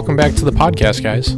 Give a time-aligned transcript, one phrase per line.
[0.00, 1.36] welcome back to the podcast, guys.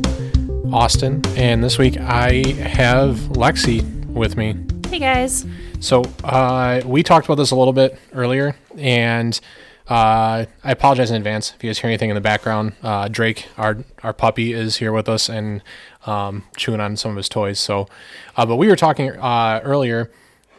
[0.73, 4.55] Austin, and this week I have Lexy with me.
[4.89, 5.45] Hey guys.
[5.81, 9.41] So uh, we talked about this a little bit earlier, and
[9.89, 12.75] uh, I apologize in advance if you guys hear anything in the background.
[12.85, 15.61] Uh, Drake, our our puppy, is here with us and
[16.07, 17.59] um, chewing on some of his toys.
[17.59, 17.89] So,
[18.37, 20.09] uh, but we were talking uh, earlier.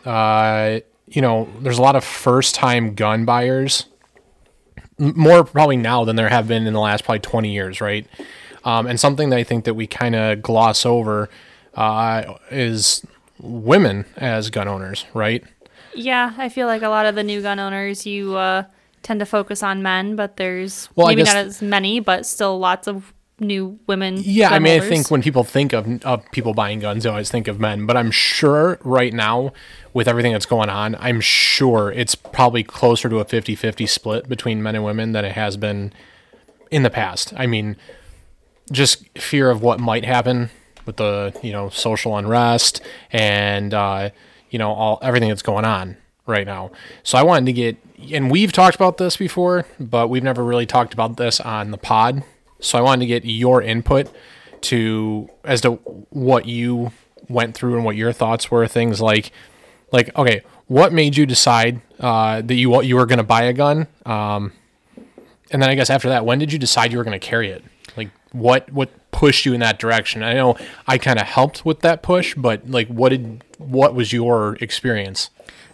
[0.04, 3.86] Uh, you know, there's a lot of first time gun buyers,
[4.98, 8.06] more probably now than there have been in the last probably 20 years, right?
[8.64, 11.30] Um, and something that I think that we kind of gloss over
[11.76, 13.06] uh, is
[13.40, 15.44] women as gun owners, right?
[15.96, 18.64] Yeah, I feel like a lot of the new gun owners, you uh,
[19.02, 22.58] tend to focus on men, but there's Well, maybe guess- not as many, but still
[22.60, 23.13] lots of
[23.44, 24.18] new women.
[24.20, 27.30] Yeah, I mean, I think when people think of, of people buying guns, they always
[27.30, 27.86] think of men.
[27.86, 29.54] But I'm sure right now,
[29.94, 34.30] with everything that's going on, I'm sure it's probably closer to a 50 50 split
[34.30, 35.94] between men and women than it has been
[36.72, 37.34] in the past.
[37.38, 37.76] I mean,
[38.72, 40.50] just fear of what might happen
[40.86, 44.10] with the, you know, social unrest and, uh,
[44.50, 46.72] you know, all everything that's going on right now.
[47.04, 47.78] So I wanted to get,
[48.12, 51.78] and we've talked about this before, but we've never really talked about this on the
[51.78, 52.24] pod.
[52.64, 54.10] So I wanted to get your input
[54.62, 55.74] to as to
[56.10, 56.92] what you
[57.30, 58.68] went through and what your thoughts were.
[58.68, 59.32] Things like,
[59.92, 63.54] like okay, what made you decide uh, that you you were going to buy a
[63.54, 63.88] gun?
[64.06, 64.54] Um,
[65.52, 67.50] and then I guess after that, when did you decide you were going to carry
[67.50, 67.64] it?
[67.96, 70.24] Like what what pushed you in that direction?
[70.24, 74.12] I know I kind of helped with that push, but like what did what was
[74.12, 75.30] your experience?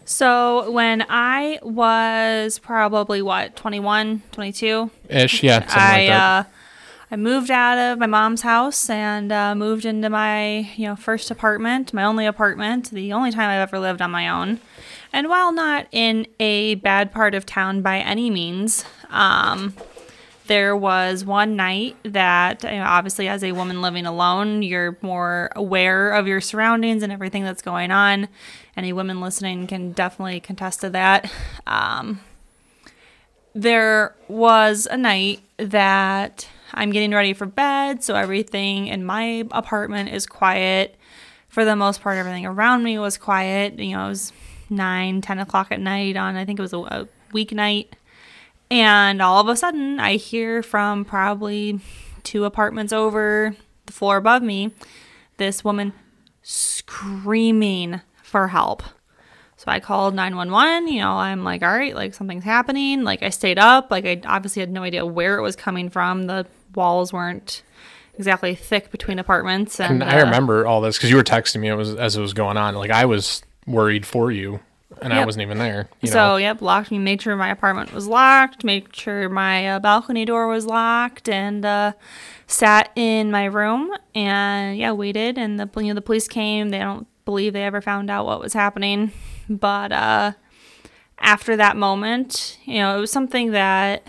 [0.05, 6.43] So when I was probably what, 21, 22, Ish, yeah, I like uh,
[7.11, 11.31] I moved out of my mom's house and uh, moved into my you know first
[11.31, 14.59] apartment, my only apartment, the only time I've ever lived on my own.
[15.11, 19.73] And while not in a bad part of town by any means, um,
[20.49, 25.51] there was one night that you know, obviously as a woman living alone you're more
[25.55, 28.27] aware of your surroundings and everything that's going on
[28.75, 31.31] any women listening can definitely contest to that
[31.67, 32.19] um,
[33.53, 40.09] there was a night that i'm getting ready for bed so everything in my apartment
[40.09, 40.95] is quiet.
[41.49, 43.79] For the most part everything around me was quiet.
[43.79, 44.33] You know it was
[44.69, 47.87] 9 10 o'clock at night on i think it was a, a weeknight.
[48.71, 51.79] And all of a sudden, I hear from probably
[52.23, 53.55] two apartments over
[53.87, 54.71] the floor above me
[55.37, 55.93] this woman
[56.43, 58.83] screaming for help.
[59.59, 60.87] So I called 911.
[60.87, 63.03] You know, I'm like, all right, like something's happening.
[63.03, 63.91] Like I stayed up.
[63.91, 66.27] Like I obviously had no idea where it was coming from.
[66.27, 67.61] The walls weren't
[68.17, 69.77] exactly thick between apartments.
[69.81, 72.15] And, And I uh, remember all this because you were texting me it was as
[72.15, 72.73] it was going on.
[72.75, 74.61] Like I was worried for you,
[75.01, 75.89] and I wasn't even there.
[75.99, 76.97] You so know, yep, locked me.
[76.97, 78.63] Made sure my apartment was locked.
[78.63, 81.91] Made sure my uh, balcony door was locked, and uh,
[82.47, 85.37] sat in my room and yeah, waited.
[85.37, 86.69] And the you know the police came.
[86.69, 89.11] They don't believe they ever found out what was happening,
[89.49, 90.33] but uh,
[91.19, 94.03] after that moment, you know, it was something that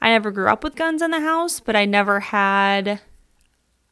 [0.00, 3.00] I never grew up with guns in the house, but I never had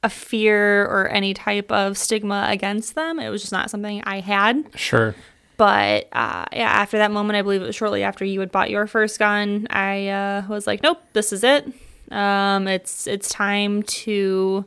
[0.02, 3.18] a fear or any type of stigma against them.
[3.18, 4.66] It was just not something I had.
[4.76, 5.14] sure.
[5.56, 8.70] But uh, yeah, after that moment, I believe it was shortly after you had bought
[8.70, 9.68] your first gun.
[9.70, 11.72] I uh, was like, nope, this is it.
[12.10, 14.64] Um, it's it's time to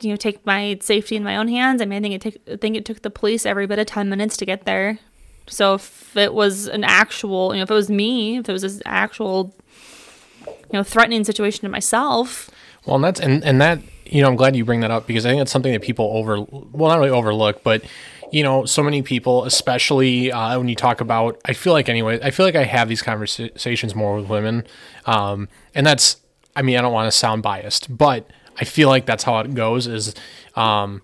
[0.00, 1.80] you know take my safety in my own hands.
[1.80, 3.86] I mean, I think it took I think it took the police every bit of
[3.86, 4.98] ten minutes to get there.
[5.46, 8.64] So if it was an actual, you know, if it was me, if it was
[8.64, 9.54] an actual,
[10.46, 12.50] you know, threatening situation to myself,
[12.86, 15.26] Well, and that's and and that you know I'm glad you bring that up because
[15.26, 17.84] I think it's something that people over well not really overlook, but
[18.32, 22.18] you know so many people, especially uh, when you talk about I feel like anyway
[22.22, 24.66] I feel like I have these conversations more with women,
[25.06, 26.16] um, and that's
[26.56, 28.26] I mean I don't want to sound biased, but
[28.58, 30.14] I feel like that's how it goes is.
[30.54, 31.02] Um,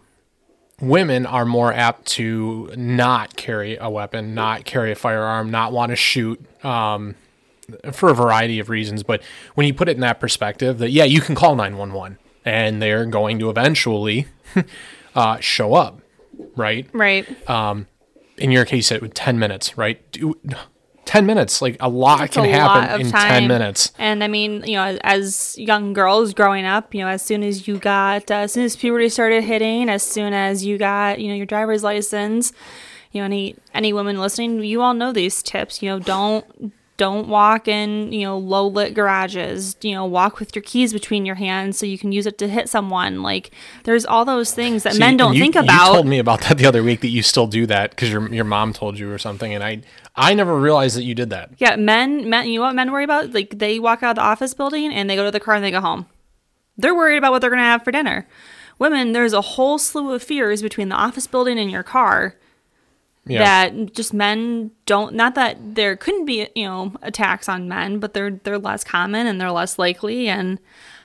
[0.80, 5.90] women are more apt to not carry a weapon, not carry a firearm, not want
[5.90, 7.14] to shoot um,
[7.92, 9.02] for a variety of reasons.
[9.02, 9.22] But
[9.54, 12.18] when you put it in that perspective, that yeah, you can call nine one one,
[12.44, 14.26] and they're going to eventually
[15.14, 16.00] uh, show up,
[16.56, 16.88] right?
[16.92, 17.26] right?
[18.38, 20.10] In your case, it would ten minutes, right?
[20.12, 20.38] Do,
[21.10, 23.28] ten minutes, like a lot can a happen lot in time.
[23.28, 23.92] ten minutes.
[23.98, 27.42] And I mean, you know, as, as young girls growing up, you know, as soon
[27.42, 31.18] as you got, uh, as soon as puberty started hitting, as soon as you got,
[31.20, 32.52] you know, your driver's license,
[33.12, 35.82] you know, any any women listening, you all know these tips.
[35.82, 39.74] You know, don't don't walk in, you know, low lit garages.
[39.80, 42.46] You know, walk with your keys between your hands so you can use it to
[42.46, 43.22] hit someone.
[43.22, 43.52] Like,
[43.84, 46.42] there's all those things that See, men don't you- think about You told me about
[46.42, 49.10] that the other week that you still do that because your your mom told you
[49.10, 49.80] or something, and I
[50.20, 51.50] I never realized that you did that.
[51.58, 53.32] Yeah, men, men, you know what men worry about?
[53.32, 55.64] Like they walk out of the office building and they go to the car and
[55.64, 56.06] they go home.
[56.76, 58.26] they're worried about what they're going to have for dinner.
[58.78, 62.36] Women, there's a whole slew of fears between the office building and your car
[63.26, 63.44] Yeah.
[63.68, 68.14] that just men don't not that there couldn't be you know attacks on men but
[68.14, 70.58] they're they're less common and they're less likely and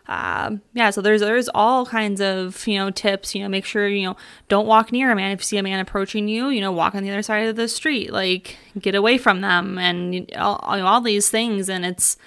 [0.08, 3.88] um, yeah so there's there's all kinds of you know tips you know make sure
[3.88, 4.16] you know
[4.50, 6.94] don't walk near a man if you see a man approaching you you know walk
[6.94, 11.02] on the other side of the street like get away from them and all, all
[11.02, 12.18] these things and it's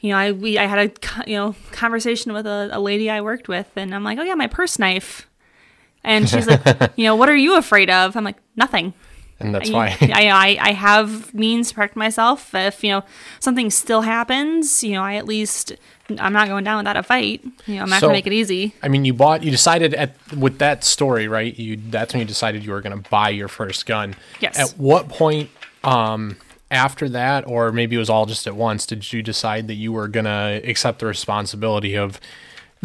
[0.00, 3.20] you know, I we I had a you know conversation with a, a lady I
[3.20, 5.28] worked with, and I'm like, oh yeah, my purse knife,
[6.04, 6.62] and she's like,
[6.96, 8.16] you know, what are you afraid of?
[8.16, 8.94] I'm like, nothing.
[9.40, 9.96] and that's I, why.
[10.00, 12.54] I, I I have means to protect myself.
[12.54, 13.04] If you know
[13.40, 15.72] something still happens, you know, I at least
[16.18, 17.42] I'm not going down without a fight.
[17.66, 18.74] You know, I'm not So- gonna make it easy.
[18.82, 19.42] I mean, you bought.
[19.42, 21.56] You decided at with that story, right?
[21.58, 24.14] You that's when you decided you were going to buy your first gun.
[24.40, 24.58] Yes.
[24.58, 25.50] At what point,
[25.84, 26.36] um,
[26.70, 29.92] after that, or maybe it was all just at once, did you decide that you
[29.92, 32.20] were going to accept the responsibility of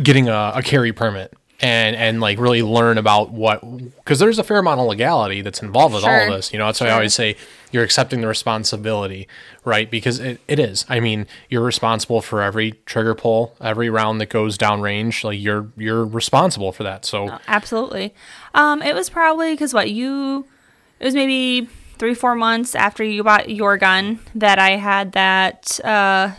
[0.01, 3.61] getting a, a carry permit and and like really learn about what?
[3.95, 6.51] Because there's a fair amount of legality that's involved with all of this.
[6.51, 7.37] You know, that's why I always say
[7.71, 9.29] you're accepting the responsibility,
[9.63, 9.89] right?
[9.89, 10.85] Because it, it is.
[10.89, 15.23] I mean, you're responsible for every trigger pull, every round that goes downrange.
[15.23, 17.05] Like you're you're responsible for that.
[17.05, 18.13] So Absolutely.
[18.53, 20.45] Um, it was probably because what you,
[20.99, 25.79] it was maybe three four months after you bought your gun that I had that
[25.85, 26.31] uh,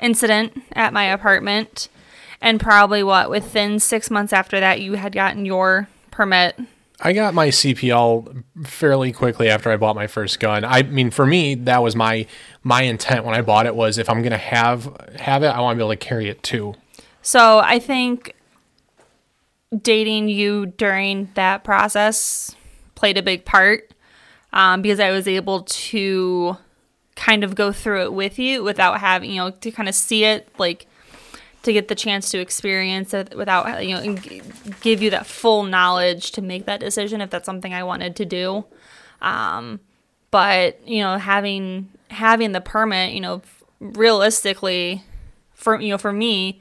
[0.00, 1.88] incident at my apartment,
[2.46, 6.56] and probably what within six months after that you had gotten your permit.
[7.00, 10.64] I got my CPL fairly quickly after I bought my first gun.
[10.64, 12.24] I mean, for me, that was my
[12.62, 14.84] my intent when I bought it was if I'm gonna have
[15.18, 16.76] have it, I want to be able to carry it too.
[17.20, 18.34] So I think
[19.82, 22.54] dating you during that process
[22.94, 23.92] played a big part
[24.52, 26.56] um, because I was able to
[27.16, 30.24] kind of go through it with you without having, you know, to kind of see
[30.24, 30.86] it, like
[31.66, 34.16] to get the chance to experience it without, you know,
[34.80, 38.24] give you that full knowledge to make that decision if that's something I wanted to
[38.24, 38.64] do.
[39.20, 39.80] Um,
[40.30, 43.42] but you know, having having the permit, you know,
[43.80, 45.02] realistically,
[45.54, 46.60] for you know, for me,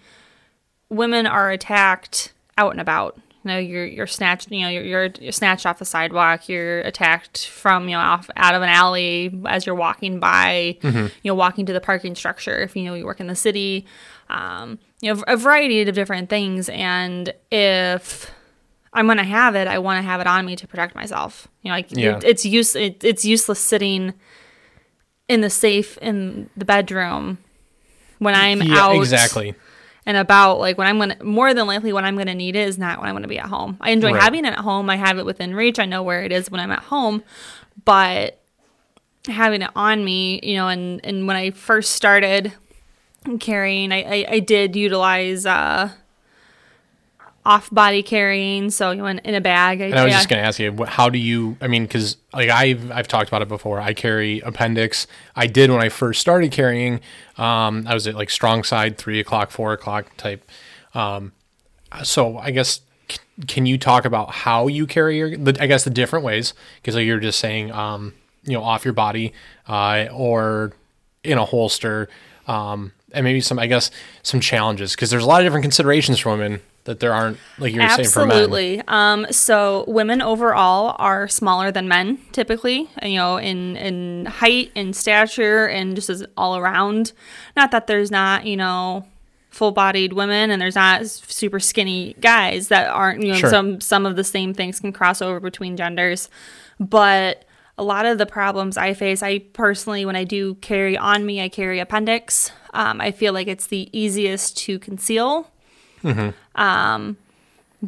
[0.90, 3.18] women are attacked out and about.
[3.44, 4.50] You know, you're you're snatched.
[4.50, 6.50] You know, you're, you're you're snatched off the sidewalk.
[6.50, 10.78] You're attacked from you know off out of an alley as you're walking by.
[11.22, 12.58] You know, walking to the parking structure.
[12.58, 13.86] If you know you work in the city,
[14.30, 16.68] um, you know, a variety of different things.
[16.70, 18.32] And if
[18.92, 21.48] I'm gonna have it, I want to have it on me to protect myself.
[21.62, 22.18] You know, like Yeah.
[22.18, 24.14] it, it's use it, it's useless sitting
[25.28, 27.38] in the safe in the bedroom
[28.20, 29.54] when I'm yeah, out exactly.
[30.08, 32.78] and about like when I'm gonna more than likely when I'm gonna need it is
[32.80, 33.78] not when I'm gonna be at home.
[33.82, 34.22] I enjoy Right.
[34.24, 34.90] having it at home.
[34.90, 35.78] I have it within reach.
[35.78, 37.22] I know where it is when I'm at home,
[37.84, 38.40] but
[39.28, 42.54] having it on me, you know, and and when I first started
[43.40, 45.92] carrying, I I, I did utilize uh,
[47.46, 49.80] off body carrying, so you know, in, in a bag.
[49.80, 50.18] And I was yeah.
[50.18, 51.58] just going to ask you, how do you?
[51.62, 53.80] I mean, because like I've I've talked about it before.
[53.80, 55.06] I carry appendix.
[55.36, 57.02] I did when I first started carrying.
[57.38, 60.50] Um, I was at like strong side, three o'clock, four o'clock type.
[60.94, 61.34] Um,
[62.04, 65.38] so I guess c- can you talk about how you carry your?
[65.38, 68.14] The, I guess the different ways because like you're just saying, um,
[68.44, 69.34] you know, off your body,
[69.68, 70.74] uh, or
[71.24, 72.10] in a holster,
[72.48, 73.90] um, and maybe some I guess
[74.24, 77.74] some challenges because there's a lot of different considerations for women that there aren't like
[77.74, 78.38] you were saying for men.
[78.38, 78.82] Absolutely.
[78.88, 84.96] Um, so women overall are smaller than men typically, you know, in in height and
[84.96, 87.12] stature and just as all around.
[87.56, 89.08] Not that there's not, you know,
[89.50, 93.50] full-bodied women and there's not super skinny guys that aren't, you know, Sure.
[93.50, 96.30] some some of the same things can cross over between genders.
[96.80, 97.45] But
[97.78, 101.42] a lot of the problems I face, I personally, when I do carry on me,
[101.42, 102.52] I carry appendix.
[102.74, 105.52] Um, I feel like it's the easiest to conceal
[106.06, 106.62] Mm-hmm.
[106.62, 107.18] Um,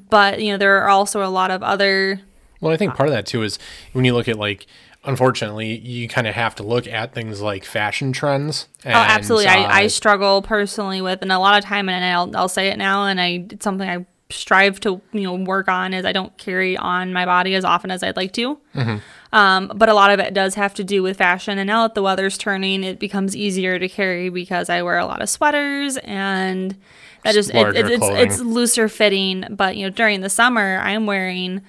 [0.10, 2.20] but you know there are also a lot of other
[2.60, 3.60] Well, I think part of that too is
[3.94, 4.66] when you look at like,
[5.06, 8.68] unfortunately, you kind of have to look at things like fashion trends.
[8.84, 12.04] And, oh absolutely I, I uh, struggle personally with and a lot of time and
[12.04, 15.70] I'll, I'll say it now and I it's something I strive to you know work
[15.70, 18.98] on is I don't carry on my body as often as I'd like to Mm-hmm.
[19.34, 21.96] Um, but a lot of it does have to do with fashion and now that
[21.96, 25.98] the weather's turning it becomes easier to carry because I wear a lot of sweaters
[25.98, 26.78] and
[27.24, 29.46] that just it, it, it's it's looser fitting.
[29.50, 31.62] But you know during the summer I'm wearing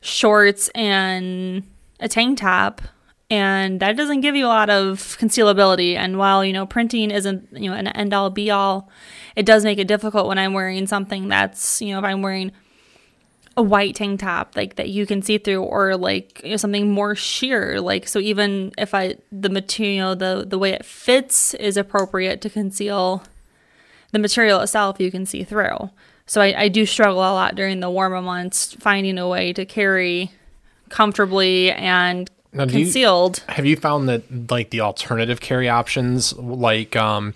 [0.00, 1.62] shorts and
[2.00, 2.82] a tank top
[3.30, 5.96] and that doesn't give you a lot of concealability.
[5.96, 8.90] And while you know printing isn't you know an end all be all
[9.36, 12.50] it does make it difficult when i'm wearing something that's you know if i'm wearing
[13.56, 16.90] a white tank top like that you can see through or like you know, something
[16.90, 21.76] more sheer like so even if i the material the the way it fits is
[21.78, 23.22] appropriate to conceal
[24.12, 25.90] the material itself you can see through.
[26.26, 29.64] So I, I do struggle a lot during the warmer months finding a way to
[29.64, 30.30] carry
[30.88, 33.38] comfortably and Now, do you- concealed.
[33.48, 37.34] Have you found that like the alternative carry options, like um,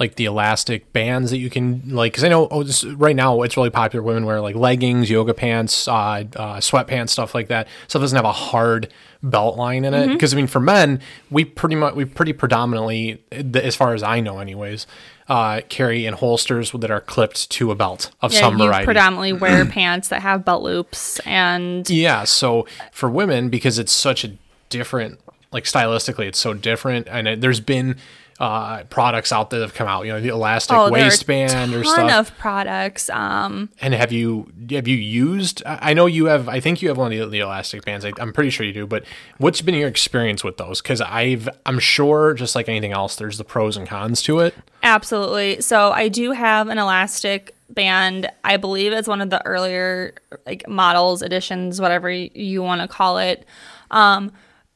[0.00, 2.12] like the elastic bands that you can like?
[2.12, 4.02] Because I know oh, this, right now it's really popular.
[4.02, 7.68] Women wear like leggings, yoga pants, uh, uh, sweatpants, stuff like that.
[7.86, 8.92] Stuff doesn't have a hard
[9.22, 10.04] belt line in it.
[10.04, 10.12] Mm-hmm.
[10.14, 14.20] Because I mean, for men, we pretty much we pretty predominantly, as far as I
[14.20, 14.86] know, anyways,
[15.28, 18.84] uh, carry in holsters that are clipped to a belt of Yeah, some you variety.
[18.84, 24.24] predominantly wear pants that have belt loops and Yeah, so for women, because it's such
[24.24, 24.32] a
[24.70, 25.20] different,
[25.52, 27.96] like stylistically, it's so different, and it, there's been
[28.40, 31.04] uh, products out there that have come out, you know, the elastic oh, there are
[31.04, 32.30] waistband a or ton stuff.
[32.30, 33.10] of products.
[33.10, 35.62] Um, and have you have you used?
[35.66, 36.48] I I know you have.
[36.48, 38.04] I think you have one of the, the elastic bands.
[38.04, 38.86] I, I'm pretty sure you do.
[38.86, 39.04] But
[39.38, 40.80] what's been your experience with those?
[40.80, 44.54] Because I've, I'm sure, just like anything else, there's the pros and cons to it.
[44.82, 45.60] Absolutely.
[45.60, 48.30] So I do have an elastic band.
[48.44, 50.14] I believe it's one of the earlier
[50.46, 53.44] like models, editions, whatever you want to call it.
[53.90, 54.32] Um,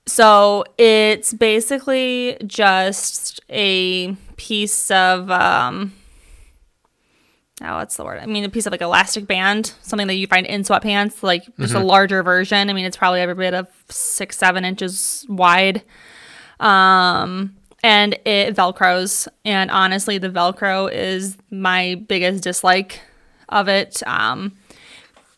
[0.07, 5.93] so it's basically just a piece of um,
[7.63, 8.21] oh, what's the word?
[8.21, 11.45] I mean, a piece of like elastic band, something that you find in sweatpants, like
[11.59, 12.71] just a larger version.
[12.71, 15.83] I mean, it's probably every bit of six, seven inches wide
[16.61, 19.29] um, and it velcros.
[19.45, 23.01] And honestly, the velcro is my biggest dislike
[23.49, 24.03] of it.
[24.07, 24.57] Um,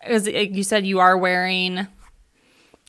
[0.02, 1.86] as like you said, you are wearing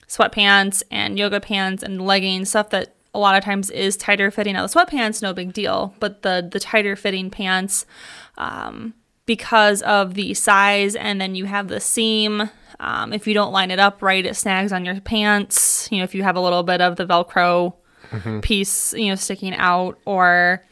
[0.07, 4.53] sweatpants and yoga pants and leggings, stuff that a lot of times is tighter fitting.
[4.53, 7.85] Now the sweatpants, no big deal, but the the tighter fitting pants,
[8.37, 8.93] um,
[9.25, 12.49] because of the size, and then you have the seam.
[12.79, 15.89] Um, if you don't line it up right, it snags on your pants.
[15.91, 17.73] You know, if you have a little bit of the Velcro
[18.41, 20.63] piece, you know, sticking out, or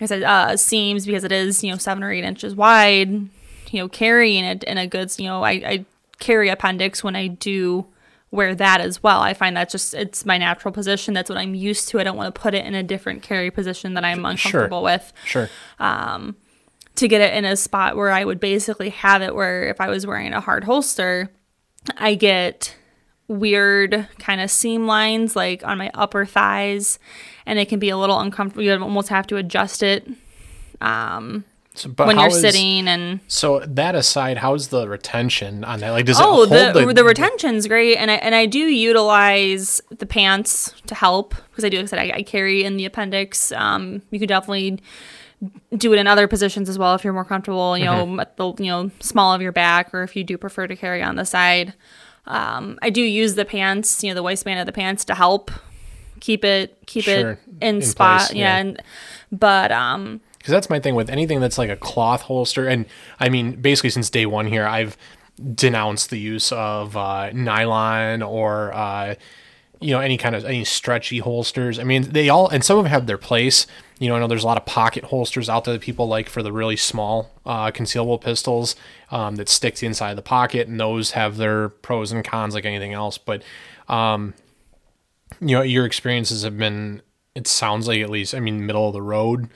[0.00, 3.08] like I said, uh, seams because it is, you know, seven or eight inches wide.
[3.10, 5.84] You know, carrying it in a good, you know, I, I
[6.18, 7.86] carry appendix when I do
[8.30, 9.20] wear that as well.
[9.20, 11.14] I find that just it's my natural position.
[11.14, 12.00] That's what I'm used to.
[12.00, 15.12] I don't want to put it in a different carry position that I'm uncomfortable with
[15.24, 15.48] Sure.
[15.78, 16.36] Um,
[16.96, 19.88] to get it in a spot where I would basically have it where if I
[19.88, 21.30] was wearing a hard holster,
[21.96, 22.76] I get
[23.28, 26.98] weird kind of seam lines like on my upper thighs
[27.46, 28.64] and it can be a little uncomfortable.
[28.64, 30.08] You almost have to adjust it
[30.80, 31.44] um,
[31.78, 35.90] So, but when you're is- sitting and So that aside, how's the retention on that?
[35.90, 39.80] Like, does it Oh, hold the, the retention's great, and I and I do utilize
[39.96, 41.76] the pants to help because I do.
[41.76, 43.52] Like I said I, I carry in the appendix.
[43.52, 44.80] Um, you could definitely
[45.76, 47.78] do it in other positions as well if you're more comfortable.
[47.78, 50.66] You know, at the you know small of your back, or if you do prefer
[50.66, 51.74] to carry on the side.
[52.26, 55.50] Um, I do use the pants, you know, the waistband of the pants to help
[56.20, 58.20] keep it keep Sure, it in, in spot.
[58.20, 58.56] place, yeah, yeah.
[58.58, 58.82] and
[59.32, 62.86] but um, because that's my thing with anything that's like a cloth holster and
[63.20, 64.96] i mean basically since day one here i've
[65.54, 69.14] denounced the use of uh, nylon or uh,
[69.80, 71.78] you know any kind of any stretchy holsters.
[71.78, 73.66] I mean they all and some of them have their place.
[73.98, 76.28] You know i know there's a lot of pocket holsters out there that people like
[76.28, 78.74] for the really small uh, concealable pistols
[79.10, 82.24] um, that stick to the inside of the pocket and those have their pros and
[82.24, 83.18] cons like anything else.
[83.18, 83.42] But
[83.88, 84.34] um,
[85.40, 87.02] you know your experiences have been
[87.34, 89.48] it sounds like at least i mean middle of the road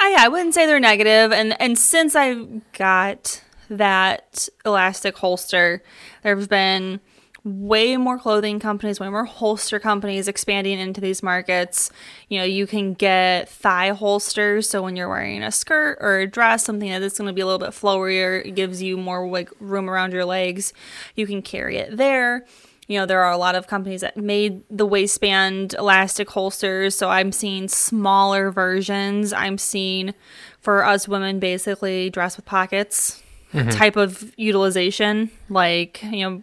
[0.00, 2.34] I, I wouldn't say they're negative, and and since I
[2.76, 5.82] got that elastic holster,
[6.22, 7.00] there's been
[7.44, 11.90] way more clothing companies, way more holster companies expanding into these markets.
[12.28, 16.26] You know, you can get thigh holsters, so when you're wearing a skirt or a
[16.26, 19.50] dress, something that's going to be a little bit flowier, it gives you more like
[19.60, 20.72] room around your legs.
[21.14, 22.46] You can carry it there
[22.90, 27.08] you know there are a lot of companies that made the waistband elastic holsters so
[27.08, 29.32] i'm seeing smaller versions.
[29.32, 30.14] I'm seeing
[30.60, 33.22] for us women basically dress with pockets
[33.70, 35.30] type of utilization.
[35.48, 36.42] Like you know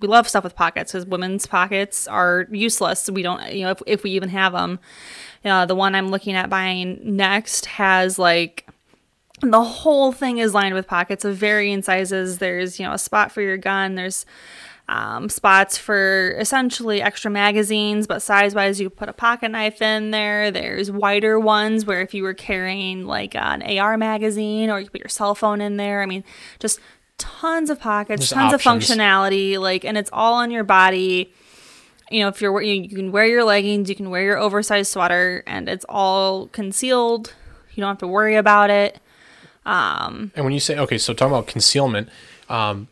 [0.00, 3.10] we love stuff with pockets because women's pockets are useless.
[3.10, 4.78] We don't you know if, if we even have them
[5.44, 8.66] uh, the one i'm looking at buying next has like
[9.42, 12.38] the whole thing is lined with pockets of varying sizes.
[12.38, 13.94] There's you know a spot for your gun.
[13.94, 14.26] There's
[14.90, 20.10] um, spots for essentially extra magazines, but size wise, you put a pocket knife in
[20.10, 20.50] there.
[20.50, 25.00] There's wider ones where if you were carrying like an AR magazine or you put
[25.00, 26.02] your cell phone in there.
[26.02, 26.24] I mean,
[26.58, 26.80] just
[27.18, 28.90] tons of pockets, tons options.
[28.90, 31.32] of functionality, like, and it's all on your body.
[32.10, 34.90] You know, if you're you, you can wear your leggings, you can wear your oversized
[34.90, 37.32] sweater, and it's all concealed.
[37.74, 38.98] You don't have to worry about it.
[40.34, 42.08] And when you say okay, so talking about concealment,
[42.48, 42.88] um,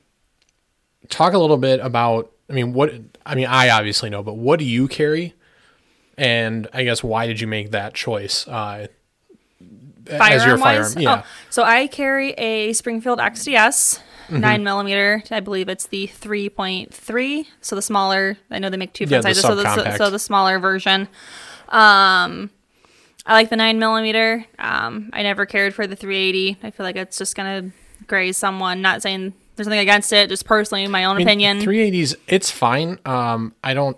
[1.08, 2.32] talk a little bit about.
[2.50, 2.92] I mean, what?
[3.26, 5.34] I mean, I obviously know, but what do you carry?
[6.16, 8.48] And I guess why did you make that choice?
[8.48, 8.88] Uh,
[10.10, 11.22] as your Firearm Yeah.
[11.24, 14.00] oh, so I carry a Springfield XDS.
[14.28, 14.40] Mm-hmm.
[14.40, 17.48] Nine millimeter, I believe it's the three point three.
[17.62, 19.74] So the smaller, I know they make two Yeah, different the sizes.
[19.74, 21.08] So the, so the smaller version.
[21.70, 22.50] Um,
[23.24, 24.44] I like the nine millimeter.
[24.58, 26.58] Um, I never cared for the 380.
[26.62, 27.70] I feel like it's just gonna
[28.06, 28.82] graze someone.
[28.82, 31.58] Not saying there's nothing against it, just personally my own I mean, opinion.
[31.58, 32.98] 380s, it's fine.
[33.04, 33.96] Um, I don't.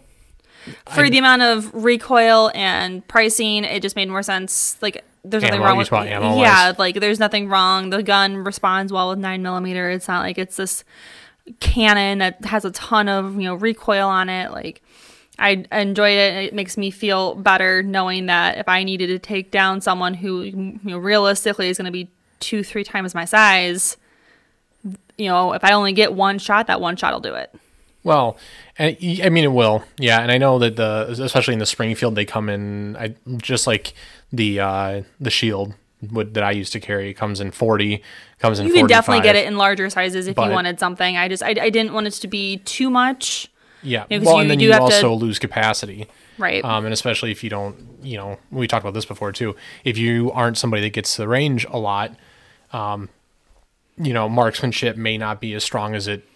[0.88, 4.76] for the amount of recoil and pricing, it just made more sense.
[4.82, 7.90] Like there's nothing wrong with just want ammo yeah, like there's nothing wrong.
[7.90, 9.90] The gun responds well with nine millimeter.
[9.90, 10.82] It's not like it's this
[11.60, 14.50] cannon that has a ton of you know recoil on it.
[14.50, 14.82] Like
[15.38, 16.44] I enjoyed it.
[16.44, 20.42] It makes me feel better knowing that if I needed to take down someone who
[20.42, 22.08] you know realistically is going to be
[22.40, 23.96] two three times my size,
[25.20, 27.54] you know, if I only get one shot, that one shot will do it.
[28.02, 28.38] Well,
[28.78, 28.96] I
[29.30, 30.20] mean it will, yeah.
[30.20, 33.92] And I know that the especially in the Springfield they come in I just like
[34.32, 35.74] the uh the shield
[36.10, 38.02] would that I used to carry comes in forty,
[38.38, 38.66] comes in.
[38.66, 41.18] You can definitely get it in larger sizes if But- you wanted something.
[41.18, 43.48] I just I, I didn't want it to be too much,
[43.82, 44.06] Yeah.
[44.08, 46.06] Yeah, 'cause well, you and then do you have to- also lose capacity.
[46.38, 46.64] right?
[46.64, 49.54] Um, and especially if you don't, you know, we talked about this before too.
[49.84, 52.12] If you aren't somebody that gets to the range a lot,
[52.72, 53.10] um,
[54.00, 56.26] you know, marksmanship may not be as strong as it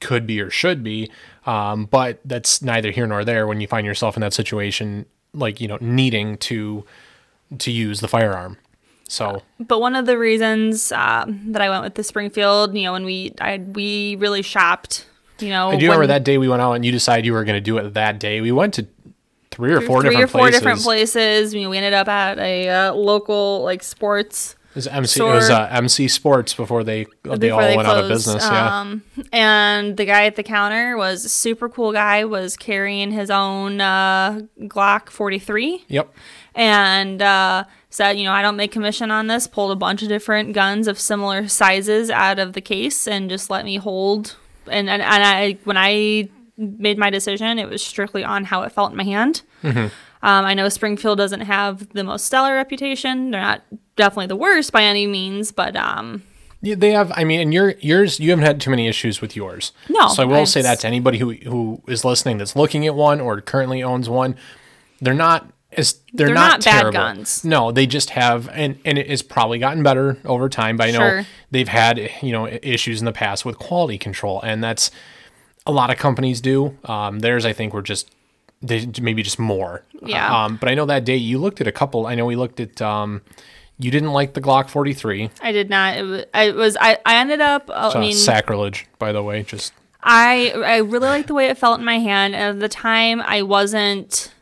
[0.00, 1.10] could be or should be.
[1.46, 5.60] Um, but that's neither here nor there when you find yourself in that situation, like
[5.60, 6.84] you know, needing to
[7.58, 8.58] to use the firearm.
[9.08, 12.92] So but one of the reasons um, that I went with the Springfield, you know,
[12.92, 15.06] when we I we really shopped,
[15.38, 17.44] you know, I do remember that day we went out and you decided you were
[17.44, 18.40] going to do it that day.
[18.40, 18.86] We went to
[19.50, 20.60] three or four three different or four places.
[20.60, 21.54] different places.
[21.54, 25.20] You know, we ended up at a uh, local like sports was MC.
[25.20, 28.44] It was uh, MC Sports before they they all they went out of business.
[28.44, 28.80] Yeah.
[28.80, 29.02] Um,
[29.32, 32.24] and the guy at the counter was a super cool guy.
[32.24, 35.84] Was carrying his own uh, Glock 43.
[35.88, 36.14] Yep.
[36.54, 39.46] and uh, said, you know, I don't make commission on this.
[39.46, 43.50] Pulled a bunch of different guns of similar sizes out of the case and just
[43.50, 44.36] let me hold.
[44.68, 48.72] And and, and I when I made my decision, it was strictly on how it
[48.72, 49.42] felt in my hand.
[49.62, 49.88] Mm-hmm.
[50.22, 53.30] Um, I know Springfield doesn't have the most stellar reputation.
[53.32, 53.62] They're not
[53.96, 56.22] definitely the worst by any means, but um,
[56.60, 57.12] Yeah, they have.
[57.16, 59.72] I mean, and your yours, you haven't had too many issues with yours.
[59.88, 62.94] No, So I will say that to anybody who who is listening that's looking at
[62.94, 64.36] one or currently owns one,
[65.00, 67.44] they're not as they're, They're not, not bad guns.
[67.44, 70.76] No, they just have, and and it has probably gotten better over time.
[70.76, 71.26] But I know Sure.
[71.50, 74.90] they've had you know issues in the past with quality control, and that's
[75.66, 76.76] a lot of companies do.
[76.84, 78.10] Um, theirs, I think, were just
[78.62, 79.82] they maybe just more.
[80.00, 80.44] Yeah.
[80.44, 82.06] Um, but I know that day you looked at a couple.
[82.06, 82.80] I know we looked at.
[82.80, 83.22] Um,
[83.78, 85.30] you didn't like the Glock 43.
[85.40, 85.96] I did not.
[85.96, 86.24] It was.
[86.32, 86.76] I was.
[86.80, 87.68] I, I ended up.
[87.68, 89.42] uh, I mean, sacrilege, by the way.
[89.42, 89.72] Just
[90.02, 92.36] I I really liked the way it felt in my hand.
[92.36, 94.32] At the time, I wasn't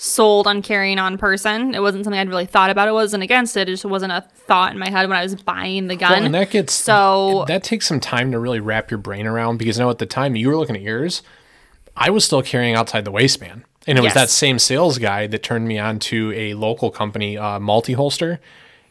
[0.00, 1.74] sold on carrying on person.
[1.74, 2.86] It wasn't something I'd really thought about.
[2.86, 3.68] It wasn't against it.
[3.68, 6.12] It just wasn't a thought in my head when I was buying the gun.
[6.12, 9.56] Well, and that gets so that takes some time to really wrap your brain around
[9.56, 11.22] because I know at the time you were looking at yours,
[11.98, 15.42] I was still carrying outside the waistband, and it was that same sales guy that
[15.42, 18.40] turned me on to a local company, uh, multi holster,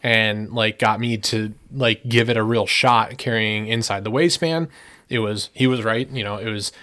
[0.04, 4.68] and like got me to like give it a real shot carrying inside the waistband.
[5.10, 6.38] It was he was right, you know.
[6.38, 6.74] It was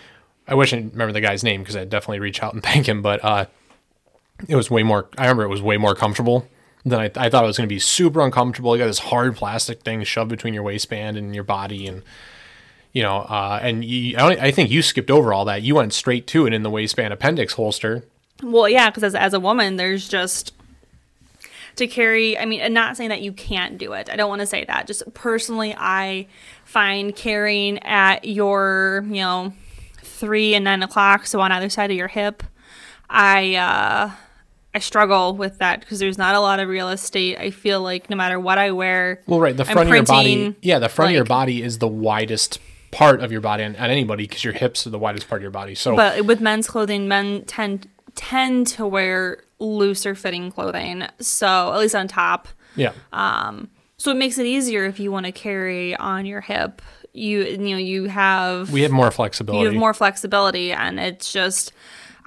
[0.48, 3.02] I wish I remember the guy's name because I'd definitely reach out and thank him,
[3.02, 3.46] but uh,
[4.48, 5.08] it was way more.
[5.18, 6.48] I remember it was way more comfortable
[6.84, 7.78] than I, I thought it was going to be.
[7.78, 8.76] Super uncomfortable.
[8.76, 12.02] You got this hard plastic thing shoved between your waistband and your body, and
[12.94, 15.60] you know, uh, and you, I, I think you skipped over all that.
[15.62, 18.04] You went straight to it in the waistband appendix holster.
[18.42, 20.54] well, yeah, because as as a woman, there's just
[21.76, 22.38] to carry.
[22.38, 24.08] I mean, and not saying that you can't do it.
[24.10, 24.86] I don't want to say that.
[24.86, 26.28] Just personally, I
[26.64, 29.52] find carrying at your you know
[29.98, 32.44] three and nine o'clock, so on either side of your hip,
[33.10, 34.10] I uh,
[34.72, 37.38] I struggle with that because there's not a lot of real estate.
[37.38, 40.04] I feel like no matter what I wear, Well, right, the I'm front of your
[40.04, 40.54] body.
[40.62, 42.60] Yeah, the front of your body is the widest
[42.94, 45.42] part of your body on, on anybody because your hips are the widest part of
[45.42, 45.74] your body.
[45.74, 51.04] So but with men's clothing, men tend tend to wear looser fitting clothing.
[51.20, 52.48] So at least on top.
[52.76, 53.68] yeah, Um.
[53.96, 56.82] So it makes it easier if you want to carry on your hip.
[57.12, 59.62] You you know you have we have more flexibility.
[59.62, 61.72] you have more flexibility, and it's just.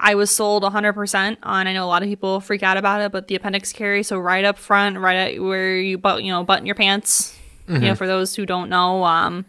[0.00, 1.66] I was sold 100% on.
[1.66, 4.16] I know a lot of people freak out about it, but the appendix carry, so
[4.16, 7.36] right up front, right at where you but you know button your pants.
[7.68, 9.44] You know, for those who don't know, um,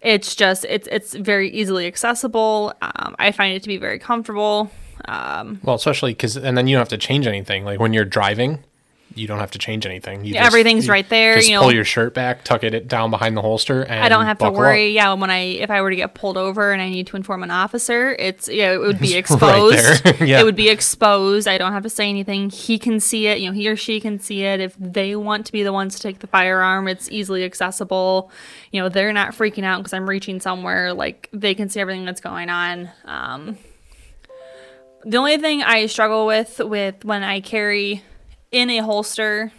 [0.00, 2.72] it's just it's it's very easily accessible.
[2.82, 4.70] Um, I find it to be very comfortable.
[5.06, 7.64] Um, Well, especially because, and then you don't have to change anything.
[7.64, 8.62] Like when you're driving,
[9.14, 10.24] you don't have to change anything.
[10.24, 13.10] You Yeah, everything's you right there, Just you pull your shirt back, tuck it down
[13.10, 14.60] behind the holster, and I don't have to buckle up.
[14.60, 14.92] worry.
[14.92, 17.42] Yeah, when I if I were to get pulled over and I need to inform
[17.42, 20.04] an officer, it's yeah, it would be right exposed.
[20.04, 20.14] there.
[20.26, 20.40] Yeah.
[20.40, 21.48] It would be exposed.
[21.48, 22.50] I don't have to say anything.
[22.50, 23.40] He can see it.
[23.40, 24.60] You know, he or she can see it.
[24.60, 28.30] If they want to be the ones to take the firearm, it's easily accessible.
[28.70, 30.92] You know, they're not freaking out because I'm reaching somewhere.
[30.92, 32.90] Like they can see everything that's going on.
[33.06, 33.58] Um,
[35.04, 38.02] the only thing I struggle with with when I carry
[38.52, 39.52] in a holster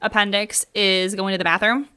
[0.00, 1.88] appendix is going to the bathroom.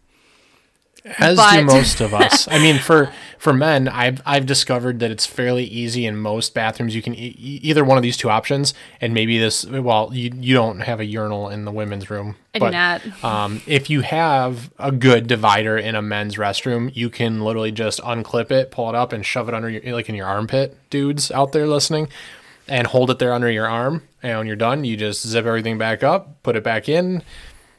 [1.19, 2.47] As But- do most of us.
[2.51, 6.95] I mean, for for men, I've I've discovered that it's fairly easy in most bathrooms.
[6.95, 9.67] You can e- either one of these two options, and maybe this.
[9.67, 12.37] Well, you you don't have a urinal in the women's room.
[12.55, 13.23] I do but, not.
[13.23, 17.99] Um, if you have a good divider in a men's restroom, you can literally just
[17.99, 20.75] unclip it, pull it up, and shove it under your like in your armpit.
[20.89, 22.07] Dudes out there listening,
[22.67, 24.03] and hold it there under your arm.
[24.23, 27.21] And when you're done, you just zip everything back up, put it back in.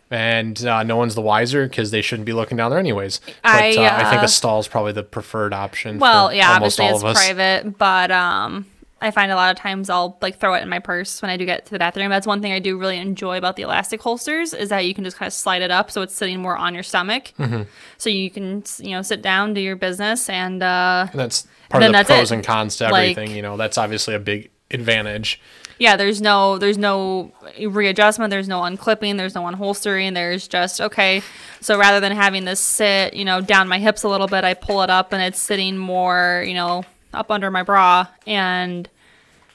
[0.09, 3.18] And uh, no one's the wiser because they shouldn't be looking down there anyways.
[3.27, 5.99] But I, uh, I think uh, a stall is probably the preferred option.
[5.99, 7.25] Well, for yeah, almost obviously all it's of us.
[7.27, 8.66] private, but um,
[9.01, 11.37] I find a lot of times I'll like throw it in my purse when I
[11.37, 12.09] do get to the bathroom.
[12.09, 15.03] That's one thing I do really enjoy about the elastic holsters is that you can
[15.03, 17.62] just kind of slide it up so it's sitting more on your stomach, Mm-hmm.
[17.99, 21.81] so you can you know sit down, do your business, and uh, And that's part
[21.81, 22.37] then of the pros it.
[22.37, 23.35] and cons to Like- everything.
[23.37, 25.41] you know, that's obviously a big advantage.
[25.79, 31.23] yeah, there's no there's no readjustment, there's no unclipping, there's no unholstering, there's just okay.
[31.61, 34.55] So rather than having this sit, you know, down my hips a little bit, I
[34.55, 38.89] pull it up and it's sitting more, you know, up under my bra and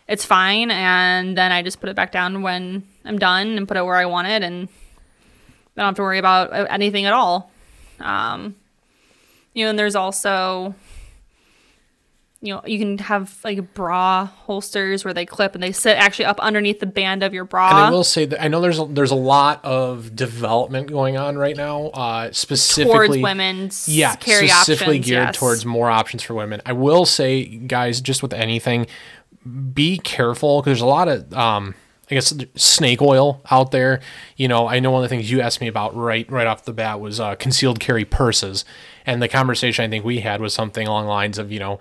[0.08, 3.78] it's fine and then I just put it back down when I'm done and put
[3.78, 4.68] it where I want it and
[5.76, 7.52] I don't have to worry about anything at all.
[8.00, 8.56] Um
[9.54, 10.76] you know, and there's also
[12.44, 16.26] you know, you can have like bra holsters where they clip and they sit actually
[16.26, 17.70] up underneath the band of your bra.
[17.70, 21.18] And I will say that I know there's a, there's a lot of development going
[21.18, 25.38] on right now, uh, specifically towards women's yeah, specifically options, geared yes.
[25.38, 26.62] towards more options for women.
[26.66, 28.88] I will say, guys, just with anything,
[29.74, 31.76] be careful because there's a lot of um,
[32.10, 34.02] I guess snake oil out there.
[34.36, 36.66] You know, I know one of the things you asked me about right right off
[36.66, 38.66] the bat was uh, concealed carry purses,
[39.06, 41.80] and the conversation I think we had was something along the lines of you know,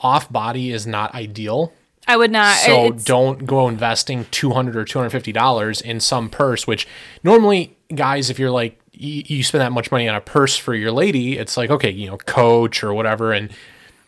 [0.00, 1.72] off body is not ideal.
[2.08, 2.56] I would not.
[2.58, 6.66] So don't go investing two hundred or two hundred fifty dollars in some purse.
[6.66, 6.86] Which
[7.24, 10.74] normally, guys, if you're like you, you spend that much money on a purse for
[10.74, 13.50] your lady, it's like okay, you know, Coach or whatever, and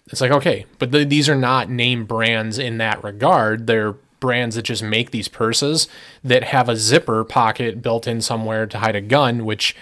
[0.07, 3.66] it's like okay, but th- these are not name brands in that regard.
[3.66, 5.88] They're brands that just make these purses
[6.24, 9.74] that have a zipper pocket built in somewhere to hide a gun, which.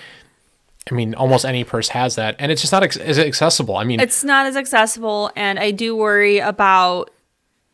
[0.91, 3.77] I mean, almost any purse has that, and it's just not ex- as accessible.
[3.77, 7.11] I mean, it's not as accessible and i do worry about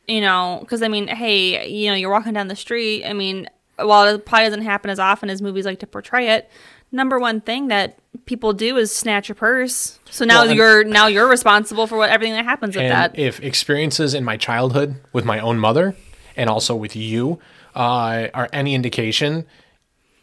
[0.08, 3.48] you know because i mean hey you know you're walking down the street i mean
[3.76, 6.50] while it probably doesn't happen as often as movies like to portray it
[6.90, 11.06] number one thing that people do is snatch your purse so now Well, you're now
[11.06, 14.96] you're responsible for what everything that happens with and that if experiences in my childhood
[15.12, 15.94] with my own mother
[16.36, 17.38] and also with you
[17.74, 19.46] uh, are any indication,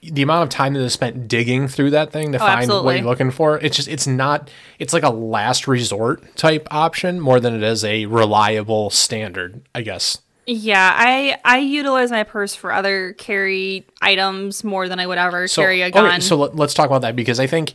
[0.01, 2.89] the amount of time that is spent digging through that thing to find what Oh,
[2.91, 7.39] you're looking for, it's just it's not it's like a last resort type option more
[7.39, 10.19] than it is a reliable standard, I guess.
[10.47, 15.47] yeah i i utilize my purse for other carry items more than i would ever
[15.47, 17.73] So, carry a okay, gun so let, let's talk about that because I think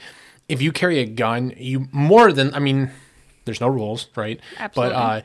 [0.49, 2.91] if you carry a gun, you more than I mean,
[3.45, 4.41] there's no rules, right?
[4.59, 4.95] Absolutely.
[4.95, 5.21] But uh,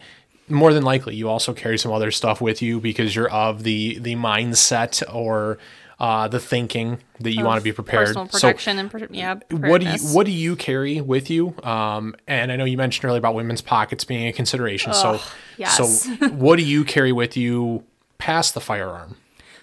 [0.48, 4.00] more than likely, you also carry some other stuff with you because you're of the
[4.00, 5.58] the mindset or
[6.00, 8.08] uh, the thinking that you want to be prepared.
[8.08, 11.54] personal So protection and pro- yeah what do you what do you carry with you?
[11.64, 14.94] Um, and I know you mentioned earlier about women's pockets being a consideration.
[14.94, 15.20] so
[15.58, 15.78] yes.
[15.78, 17.84] so what do you carry with you
[18.18, 19.18] past the firearm?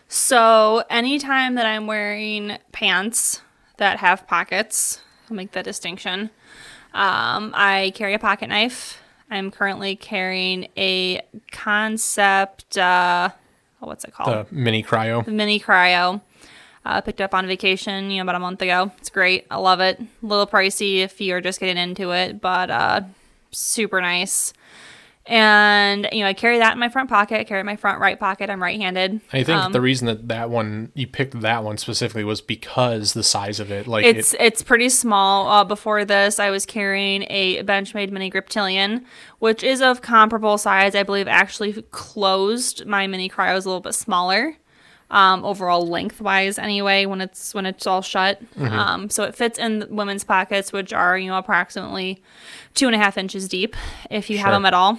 [0.09, 3.41] So anytime that I'm wearing pants
[3.79, 6.31] that have pockets, I'll make that distinction.
[6.95, 9.01] Um, I carry a pocket knife.
[9.31, 12.79] I'm currently carrying a concept.
[12.79, 13.31] Uh,
[13.81, 14.47] what's it called?
[14.49, 15.25] The mini cryo.
[15.25, 16.21] The mini cryo.
[16.87, 18.93] Uh, picked up on vacation, you know, about a month ago.
[18.99, 19.45] It's great.
[19.51, 20.01] I love it.
[20.01, 23.01] A little pricey if you're just getting into it, but uh,
[23.51, 24.53] super nice.
[25.29, 27.41] And you know, I carry that in my front pocket.
[27.41, 28.49] I carry in my front right pocket.
[28.49, 29.21] I'm right-handed.
[29.33, 33.13] I think Um, the reason that that one you picked that one specifically was because
[33.13, 33.89] the size of it.
[33.89, 35.49] Like It's it, it's pretty small.
[35.49, 39.05] Uh, before this, I was carrying a Benchmade Mini Griptilian,
[39.41, 40.95] which is of comparable size.
[40.95, 42.87] I believe actually closed.
[42.87, 44.57] My Mini Cryo is a little bit smaller,
[45.11, 46.59] um, overall lengthwise.
[46.59, 50.93] Anyway, when it's when it's all shut, um, so it fits in women's pockets, which
[50.93, 52.23] are you know approximately
[52.75, 53.77] two and a half inches deep,
[54.11, 54.99] if you have them at all.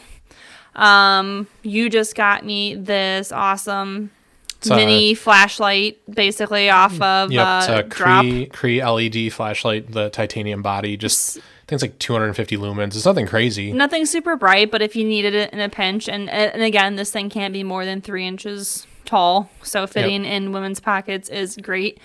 [0.76, 4.12] Um, you just got me this awesome
[4.60, 8.22] It's a- mini flashlight, basically off of Yep, uh, it's a drop.
[8.24, 10.96] Cree, Cree LED flashlight, the titanium body.
[10.96, 12.96] Just I think it's like 250 lumens.
[12.96, 13.74] It's nothing crazy.
[13.74, 17.12] Nothing super bright, but if you needed it in a pinch, and and again, this
[17.12, 22.00] thing can't be more than three inches tall, so fitting in women's pockets is great.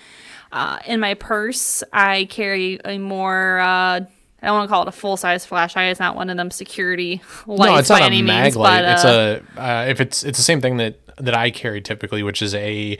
[0.51, 3.59] Uh, in my purse, I carry a more.
[3.59, 4.01] Uh,
[4.43, 5.89] I don't want to call it a full size flashlight.
[5.91, 8.55] It's not one of them security lights no, it's by not a any mag means,
[8.57, 8.81] light.
[8.81, 11.81] but it's uh, a uh, if it's it's the same thing that that I carry
[11.81, 12.97] typically, which is a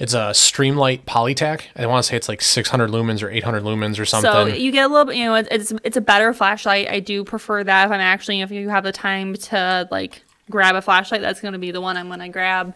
[0.00, 1.64] it's a Streamlight Polytac.
[1.76, 4.30] I want to say it's like 600 lumens or 800 lumens or something.
[4.32, 6.88] So you get a little bit, you know, it's it's, it's a better flashlight.
[6.88, 10.74] I do prefer that if I'm actually if you have the time to like grab
[10.74, 12.74] a flashlight, that's going to be the one I'm going to grab.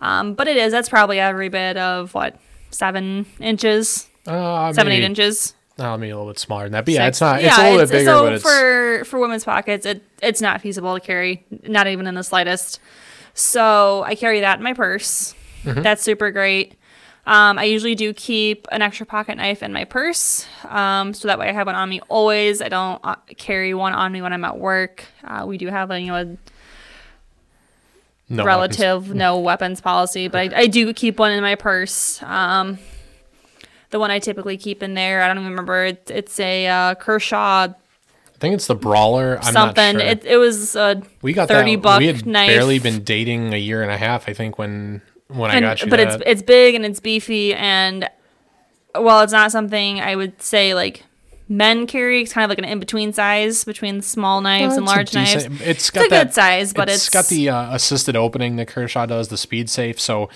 [0.00, 2.38] Um, but it is that's probably every bit of what
[2.70, 5.54] seven inches, uh, seven maybe, eight inches.
[5.78, 6.84] No, maybe a little bit smaller than that.
[6.84, 7.16] But yeah, Six.
[7.16, 7.42] it's not.
[7.42, 10.60] It's a little bit bigger, so but it's for for women's pockets, it it's not
[10.60, 12.80] feasible to carry, not even in the slightest.
[13.34, 15.34] So I carry that in my purse.
[15.64, 15.82] Mm-hmm.
[15.82, 16.76] That's super great.
[17.26, 21.38] Um, I usually do keep an extra pocket knife in my purse, um, so that
[21.40, 22.62] way I have one on me always.
[22.62, 25.04] I don't uh, carry one on me when I'm at work.
[25.24, 26.36] Uh, we do have a you know a
[28.28, 28.78] no weapons.
[28.78, 32.22] relative no weapons policy, but I, I do keep one in my purse.
[32.22, 32.78] Um,
[33.90, 35.84] the one I typically keep in there, I don't even remember.
[35.84, 37.68] It, it's a uh, Kershaw
[38.36, 39.38] I think it's the brawler.
[39.42, 39.94] I'm something.
[39.96, 40.10] not sure.
[40.10, 41.82] It, it was a we got 30 that.
[41.82, 42.48] buck we had knife.
[42.48, 44.28] barely been dating a year and a half.
[44.28, 46.20] I think when when I got you but that.
[46.20, 48.10] it's it's big and it's beefy and
[48.94, 51.02] well, it's not something I would say like
[51.48, 52.22] men carry.
[52.22, 55.44] It's kind of like an in between size between small knives and large knives.
[55.60, 58.56] It's got It's a that, good size, but it's, it's got the uh, assisted opening
[58.56, 60.00] that Kershaw does, the speed safe.
[60.00, 60.28] So,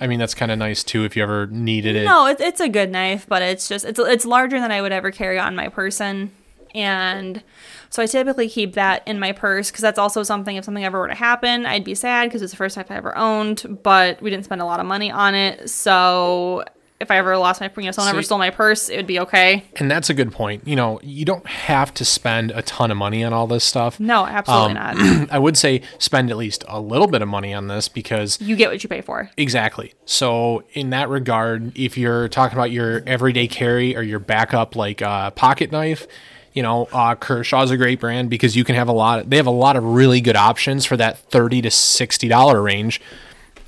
[0.00, 2.04] I mean, that's kind of nice too if you ever needed it.
[2.04, 4.92] no, it, it's a good knife, but it's just it's it's larger than I would
[4.92, 6.32] ever carry on my person,
[6.74, 7.42] and
[7.88, 10.98] so I typically keep that in my purse because that's also something if something ever
[10.98, 14.20] were to happen, I'd be sad because it's the first knife I ever owned, but
[14.20, 16.64] we didn't spend a lot of money on it, so.
[16.98, 19.06] If I ever lost my, you know, someone ever See- stole my purse, it would
[19.06, 19.64] be okay.
[19.76, 20.66] And that's a good point.
[20.66, 24.00] You know, you don't have to spend a ton of money on all this stuff.
[24.00, 25.28] No, absolutely Um, not.
[25.32, 28.56] I would say spend at least a little bit of money on this because You
[28.56, 29.30] get what you pay for.
[29.36, 29.92] Exactly.
[30.06, 35.02] So in that regard, if you're talking about your everyday carry or your backup like
[35.02, 36.06] uh, pocket knife,
[36.54, 39.28] you know, uh, Kershaw's a great brand because you can have a lot.
[39.28, 43.02] They have a lot of really good options for that thirty to sixty dollar range.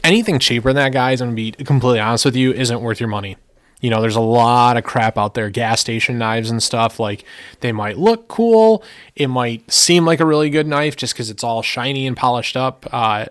[0.08, 3.10] Anything cheaper than that, guys, I'm gonna be completely honest with you, isn't worth your
[3.10, 3.36] money.
[3.82, 6.98] You know, there's a lot of crap out there, gas station knives and stuff.
[6.98, 7.24] Like
[7.60, 8.82] they might look cool,
[9.14, 12.56] it might seem like a really good knife just because it's all shiny and polished
[12.56, 12.86] up.
[12.90, 13.26] Uh,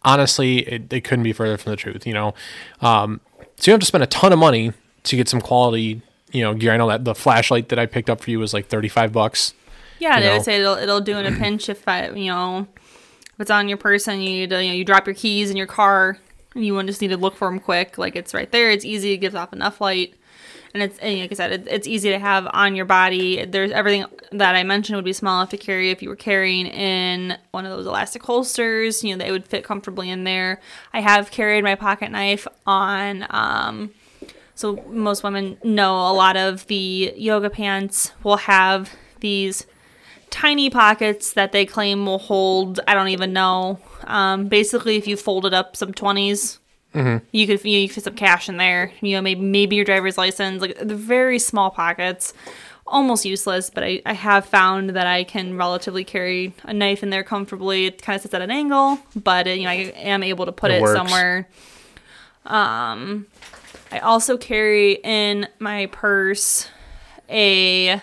[0.00, 2.32] honestly, it, it couldn't be further from the truth, you know.
[2.80, 3.20] Um,
[3.56, 6.00] so you have to spend a ton of money to get some quality,
[6.32, 6.72] you know, gear.
[6.72, 9.52] I know that the flashlight that I picked up for you was like 35 bucks.
[9.98, 10.32] Yeah, they know?
[10.36, 12.66] would say it'll it'll do in a pinch if I you know
[13.34, 15.56] if it's on your person, you need to, you know you drop your keys in
[15.56, 16.18] your car
[16.54, 17.98] and you just need to look for them quick.
[17.98, 18.70] Like it's right there.
[18.70, 19.12] It's easy.
[19.12, 20.14] It gives off enough light.
[20.72, 23.44] And it's and like I said, it, it's easy to have on your body.
[23.44, 26.66] There's everything that I mentioned would be small enough to carry if you were carrying
[26.66, 29.04] in one of those elastic holsters.
[29.04, 30.60] You know, they would fit comfortably in there.
[30.92, 33.92] I have carried my pocket knife on um,
[34.54, 39.66] so most women know a lot of the yoga pants will have these
[40.34, 42.80] tiny pockets that they claim will hold.
[42.88, 43.78] I don't even know.
[44.04, 46.58] Um, basically, if you folded up some 20s
[47.32, 48.92] you could you could fit some cash in there.
[49.00, 50.62] You know, maybe maybe your driver's license.
[50.62, 52.32] Like the very small pockets,
[52.86, 53.68] almost useless.
[53.68, 57.86] But I, I have found that I can relatively carry a knife in there comfortably.
[57.86, 60.52] It kind of sits at an angle, but it, you know I am able to
[60.52, 61.48] put It it, somewhere.
[62.46, 63.26] Um,
[63.90, 66.68] I also carry in my purse
[67.28, 68.00] a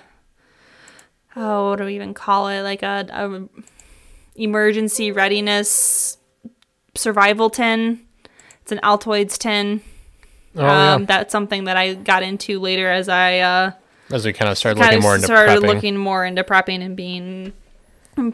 [1.35, 3.47] oh what do we even call it like a, a
[4.35, 6.17] emergency readiness
[6.95, 7.99] survival tin
[8.61, 9.81] it's an altoids tin
[10.53, 11.05] Oh, um, yeah.
[11.05, 13.71] that's something that i got into later as i uh
[14.11, 15.67] As we kind of started looking more into started prepping.
[15.75, 17.53] looking more into prepping and being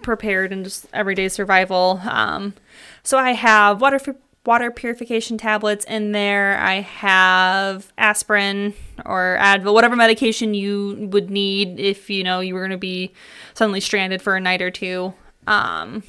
[0.01, 2.01] prepared and just everyday survival.
[2.03, 2.55] Um,
[3.03, 4.15] so I have water fu-
[4.47, 6.57] water purification tablets in there.
[6.57, 8.73] I have aspirin
[9.05, 13.13] or Advil, whatever medication you would need if you know you were going to be
[13.53, 15.13] suddenly stranded for a night or two.
[15.45, 16.01] Um,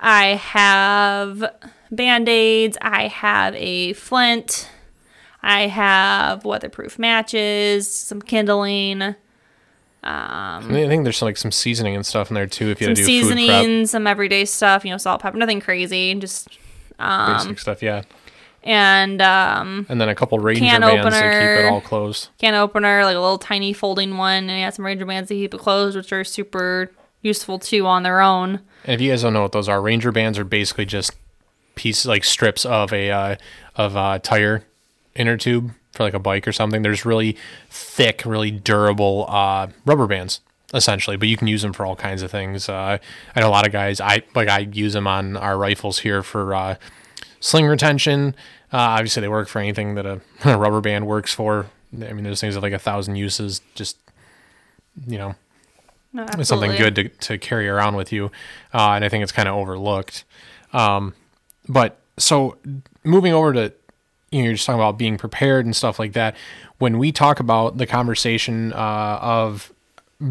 [0.00, 1.44] I have
[1.90, 2.76] band aids.
[2.82, 4.68] I have a flint.
[5.42, 9.14] I have weatherproof matches, some kindling,
[10.84, 12.70] I think there's like some seasoning and stuff in there too.
[12.70, 15.20] If you some had to do food prep, seasoning, some everyday stuff, you know, salt,
[15.20, 16.48] pepper, nothing crazy, just
[16.98, 18.02] basic stuff, yeah.
[18.62, 21.54] and um, And then a couple ranger Can bands to keep opener.
[21.66, 22.28] it all closed.
[22.38, 25.34] can opener, like a little tiny folding one, and I have some ranger bands to
[25.34, 26.90] keep it closed, which are super
[27.22, 28.60] useful too on their own.
[28.84, 31.12] And if you guys don't know what those are, ranger bands are basically just
[31.74, 33.36] pieces like strips of a uh,
[33.74, 34.64] of a tire
[35.14, 36.82] inner tube for like a bike or something.
[36.82, 37.36] There's really
[37.70, 40.40] thick, really durable uh, rubber bands
[40.74, 42.68] essentially, but you can use them for all kinds of things.
[42.68, 42.98] Uh,
[43.34, 44.00] I know a lot of guys.
[44.00, 46.76] I like I use them on our rifles here for uh,
[47.40, 48.34] sling retention.
[48.72, 51.66] Uh, obviously, they work for anything that a, a rubber band works for.
[51.94, 53.60] I mean, those things have like a thousand uses.
[53.74, 53.96] Just
[55.06, 55.34] you know,
[56.12, 58.26] No, it's something good to, to carry around with you.
[58.72, 60.24] Uh, and I think it's kind of overlooked.
[60.72, 61.14] Um,
[61.68, 62.56] but so
[63.04, 63.72] moving over to,
[64.30, 66.36] you know, you're just talking about being prepared and stuff like that.
[66.78, 69.72] When we talk about the conversation uh, of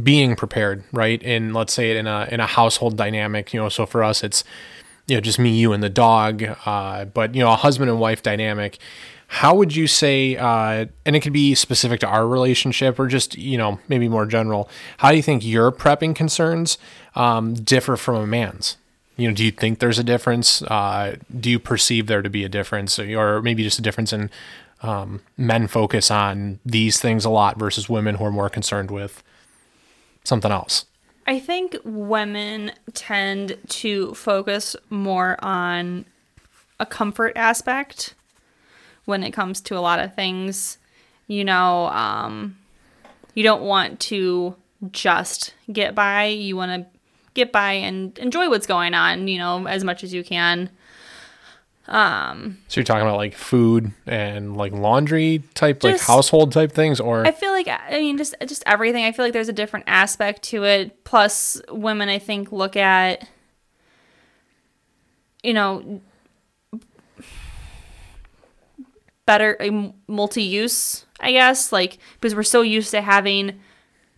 [0.04, 1.22] being prepared, right?
[1.24, 4.24] And let's say it in a in a household dynamic, you know, so for us
[4.24, 4.44] it's
[5.08, 6.44] you know just me, you, and the dog.
[6.66, 8.78] Uh, but you know, a husband and wife dynamic.
[9.28, 10.38] How would you say?
[10.38, 14.26] Uh, and it could be specific to our relationship, or just you know maybe more
[14.26, 14.70] general.
[14.98, 16.78] How do you think your prepping concerns
[17.16, 18.78] um, differ from a man's?
[19.18, 20.62] You know, do you think there's a difference?
[20.64, 24.30] Uh, do you perceive there to be a difference, or maybe just a difference in
[24.82, 29.24] um, men focus on these things a lot versus women who are more concerned with
[30.26, 30.86] something else?
[31.28, 36.06] I think women tend to focus more on
[36.80, 38.14] a comfort aspect
[39.06, 40.78] when it comes to a lot of things.
[41.28, 42.58] You know, um,
[43.34, 44.56] you don't want to
[44.92, 46.26] just get by.
[46.26, 47.00] You want to
[47.34, 50.70] get by and enjoy what's going on, you know, as much as you can.
[51.88, 57.26] So you're talking about like food and like laundry type, like household type things, or
[57.26, 59.06] I feel like I mean just just everything.
[59.06, 61.04] I feel like there's a different aspect to it.
[61.04, 63.28] Plus, women I think look at
[65.44, 66.02] you know
[69.26, 71.06] better um, multi-use.
[71.20, 73.60] I guess like because we're so used to having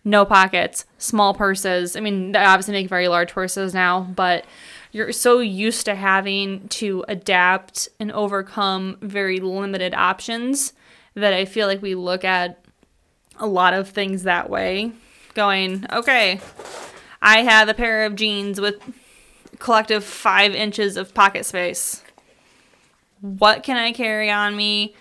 [0.04, 1.96] no pockets, small purses.
[1.96, 4.46] I mean, they obviously make very large purses now, but
[4.98, 10.72] you're so used to having to adapt and overcome very limited options
[11.14, 12.64] that I feel like we look at
[13.38, 14.90] a lot of things that way.
[15.34, 16.40] Going, okay,
[17.22, 18.82] I have a pair of jeans with
[19.60, 22.02] collective five inches of pocket space.
[23.20, 24.94] What can I carry on me?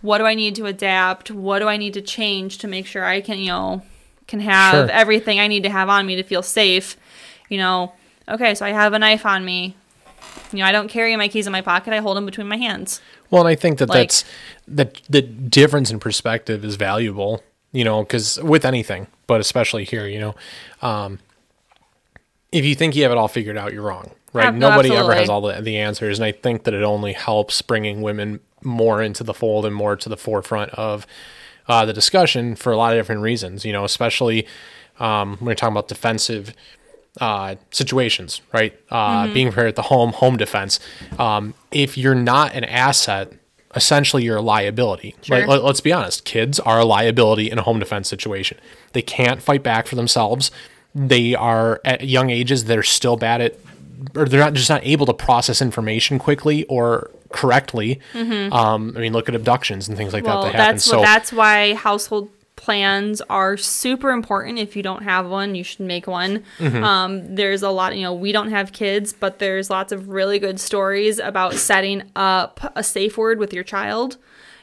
[0.00, 1.30] What do I need to adapt?
[1.30, 3.82] What do I need to change to make sure I can, you know,
[4.26, 4.90] can have Sure.
[4.90, 6.96] everything I need to have on me to feel safe?
[7.48, 7.92] You know,
[8.28, 9.76] okay, so I have a knife on me.
[10.52, 11.92] You know, I don't carry my keys in my pocket.
[11.92, 13.00] I hold them between my hands.
[13.30, 14.24] well, and I think that Like- that's
[14.68, 20.06] that the difference in perspective is valuable, you know, because with anything, but especially here,
[20.06, 20.34] you know,
[20.82, 21.18] um,
[22.52, 24.54] if you think you have it all figured out, you're wrong, right?
[24.54, 27.60] No, Nobody ever has all the, the answers, and I think that it only helps
[27.62, 31.06] bringing women more into the fold and more to the forefront of
[31.68, 34.46] uh, the discussion for a lot of different reasons, you know, especially
[35.00, 36.54] um, when you're talking about defensive
[37.20, 38.78] uh, situations, right?
[38.90, 39.34] Uh, Mm-hmm.
[39.34, 40.80] Being prepared at the home, home defense.
[41.18, 43.32] Um, if you're not an asset,
[43.74, 45.14] essentially you're a liability.
[45.22, 45.38] Sure.
[45.38, 48.58] Like, let, let's be honest, kids are a liability in a home defense situation.
[48.92, 50.50] They can't fight back for themselves.
[50.94, 52.64] They are at young ages.
[52.64, 53.58] They're still bad at,
[54.14, 58.00] or they're not just not able to process information quickly or correctly.
[58.14, 60.32] Um, I mean, look at abductions and things like Mm-hmm.
[60.32, 60.74] Well, that that happen.
[60.76, 64.58] that's So that's why household plans are super important.
[64.58, 66.42] If you don't have one, you should make one.
[66.58, 66.82] Mm-hmm.
[66.82, 70.38] Um, there's a lot, you know, we don't have kids, but there's lots of really
[70.38, 74.16] good stories about setting up a safe word with your child.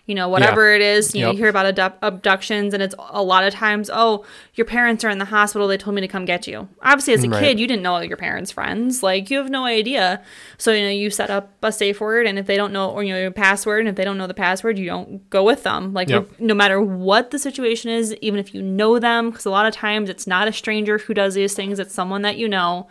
[0.06, 3.24] You know, whatever it is, you know, you hear about abdu- abductions, and it's a
[3.24, 5.66] lot of times, oh, your parents are in the hospital.
[5.66, 6.68] They told me to come get you.
[6.82, 7.42] Obviously, as a Right.
[7.42, 9.02] kid, you didn't know your parents' friends.
[9.02, 10.22] Like, you have no idea.
[10.58, 13.02] So, you know, you set up a safe word, and if they don't know, or,
[13.02, 15.64] you know, your password, and if they don't know the password, you don't go with
[15.64, 15.94] them.
[15.94, 16.32] Like, Yep.
[16.38, 19.74] no matter what the situation is, even if you know them, because a lot of
[19.74, 22.88] times it's not a stranger who does these things, it's someone that you know.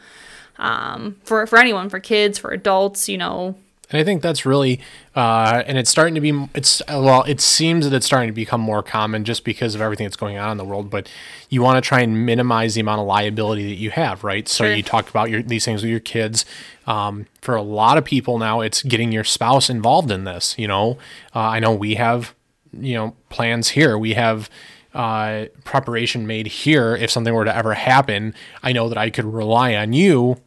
[0.59, 3.57] Um, for, for anyone, for kids, for adults, you know,
[3.93, 4.81] And I think that's really,
[5.15, 8.61] uh, and it's starting to be, it's, well, it seems that it's starting to become
[8.61, 11.11] more common just because of everything that's going on in the world, but
[11.51, 14.49] you want to try and minimize the amount of liability that you have, right?
[14.49, 14.75] So Sure.
[14.75, 16.45] you talked about your, these things with your kids.
[16.87, 20.67] Um, for a lot of people now, it's getting your spouse involved in this, you
[20.67, 20.99] know?
[21.35, 22.35] Uh, I know we have,
[22.73, 23.99] you know, plans here.
[23.99, 24.49] We have,
[24.95, 26.97] uh, preparation made here.
[26.97, 30.39] If something were to ever happen, I know that I could rely on you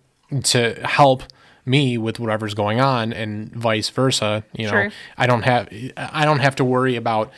[0.43, 1.23] to help
[1.65, 4.71] me with whatever's going on and vice versa you know.
[4.71, 4.91] Sure.
[5.17, 7.31] i don't have i don't have to worry about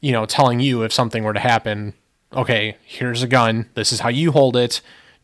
[0.00, 1.94] you know telling you if something were to happen.
[2.32, 3.68] Okay here's a gun.
[3.74, 4.80] This is how you hold it.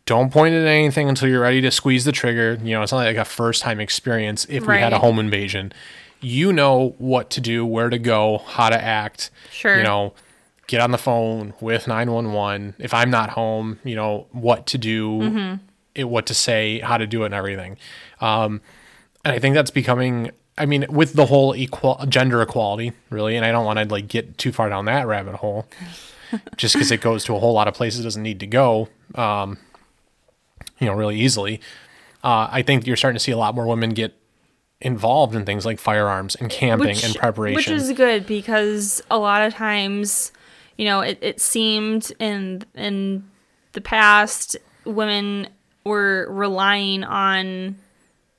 [0.06, 2.58] Don't point it at anything until you're ready to squeeze the trigger.
[2.62, 5.72] You know it's not like a first time experience if we had a home invasion.
[6.20, 9.76] You know what to do where to go how to act Sure.
[9.76, 10.14] you know.
[10.68, 15.10] Get on the phone with 911 if i'm not home you know what to do.
[15.18, 15.54] Mm-hmm.
[15.94, 17.76] It, what to say how to do it and everything
[18.20, 18.60] um,
[19.24, 20.30] and I think that's becoming.
[20.58, 24.08] I mean, with the whole equal gender equality, really, and I don't want to like
[24.08, 25.66] get too far down that rabbit hole,
[26.56, 28.88] just because it goes to a whole lot of places it doesn't need to go.
[29.14, 29.58] Um,
[30.78, 31.60] you know, really easily.
[32.24, 34.16] Uh, I think you're starting to see a lot more women get
[34.80, 37.56] involved in things like firearms and camping and preparation.
[37.56, 40.32] Which is good because a lot of times,
[40.76, 43.28] you know, it, it seemed in in
[43.72, 45.48] the past women
[45.84, 47.76] were relying on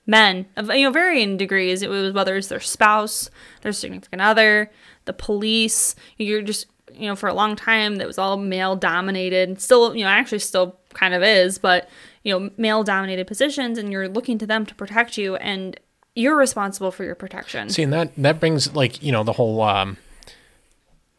[0.05, 1.81] men of you know varying degrees.
[1.81, 3.29] It was whether it's their spouse,
[3.61, 4.71] their significant other,
[5.05, 5.95] the police.
[6.17, 9.61] You're just you know for a long time that was all male dominated.
[9.61, 11.89] Still, you know, actually still kind of is, but
[12.23, 15.79] you know, male dominated positions, and you're looking to them to protect you, and
[16.15, 17.69] you're responsible for your protection.
[17.69, 19.61] See, and that that brings like you know the whole.
[19.61, 19.97] Um,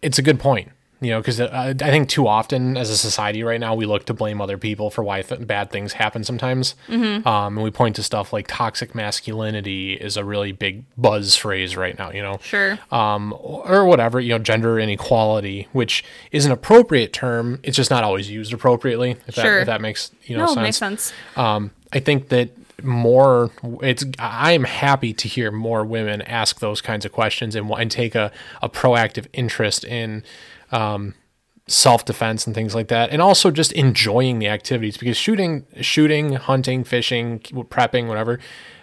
[0.02, 0.68] it's a good point,
[1.04, 4.06] you know, because I, I think too often as a society right now we look
[4.06, 7.26] to blame other people for why th- bad things happen sometimes, mm-hmm.
[7.28, 11.76] um, and we point to stuff like toxic masculinity is a really big buzz phrase
[11.76, 12.78] right now, you know, Sure.
[12.90, 16.02] um, or whatever, you know, gender inequality, which
[16.32, 17.60] is an appropriate term.
[17.62, 19.16] It's just not always used appropriately.
[19.26, 19.44] If, Sure.
[19.44, 20.62] that, if that makes you know no, sense.
[20.62, 21.12] makes sense.
[21.36, 22.50] Um, I think that
[22.82, 23.50] more
[23.82, 27.90] it's I am happy to hear more women ask those kinds of questions and, and
[27.90, 28.32] take a,
[28.62, 30.22] a proactive interest in
[30.74, 31.14] um,
[31.66, 36.84] self-defense and things like that and also just enjoying the activities because shooting shooting hunting
[36.84, 38.38] fishing prepping whatever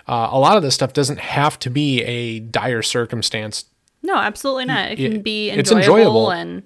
[0.07, 3.65] uh, a lot of this stuff doesn't have to be a dire circumstance
[4.01, 4.91] No, absolutely not.
[4.91, 6.31] It can be it's enjoyable, enjoyable.
[6.31, 6.63] and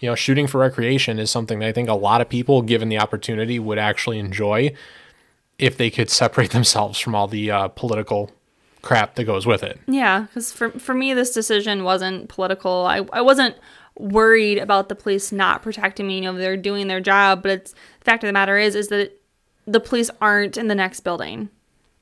[0.00, 2.88] you know shooting for recreation is something that i think a lot of people given
[2.88, 4.72] the opportunity would actually enjoy
[5.58, 8.30] if they could separate themselves from all the uh, political
[8.80, 12.86] crap that goes with it yeah, because for for me, this decision wasn't political.
[12.86, 13.56] I I wasn't
[13.98, 16.16] worried about the police not protecting me.
[16.16, 18.88] You know, they're doing their job, but it's the fact of the matter is is
[18.88, 19.12] that
[19.66, 21.48] the police aren't in the next building.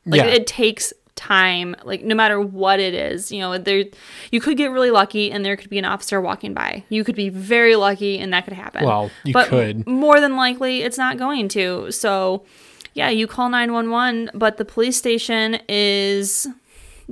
[0.04, 0.26] Like Yeah.
[0.26, 3.84] it takes time like no matter what it is you know there
[4.30, 7.14] you could get really lucky and there could be an officer walking by you could
[7.16, 9.86] be very lucky and that could happen Well, you but could.
[9.86, 12.44] more than likely it's not going to so
[12.92, 16.46] yeah you call 911 but the police station is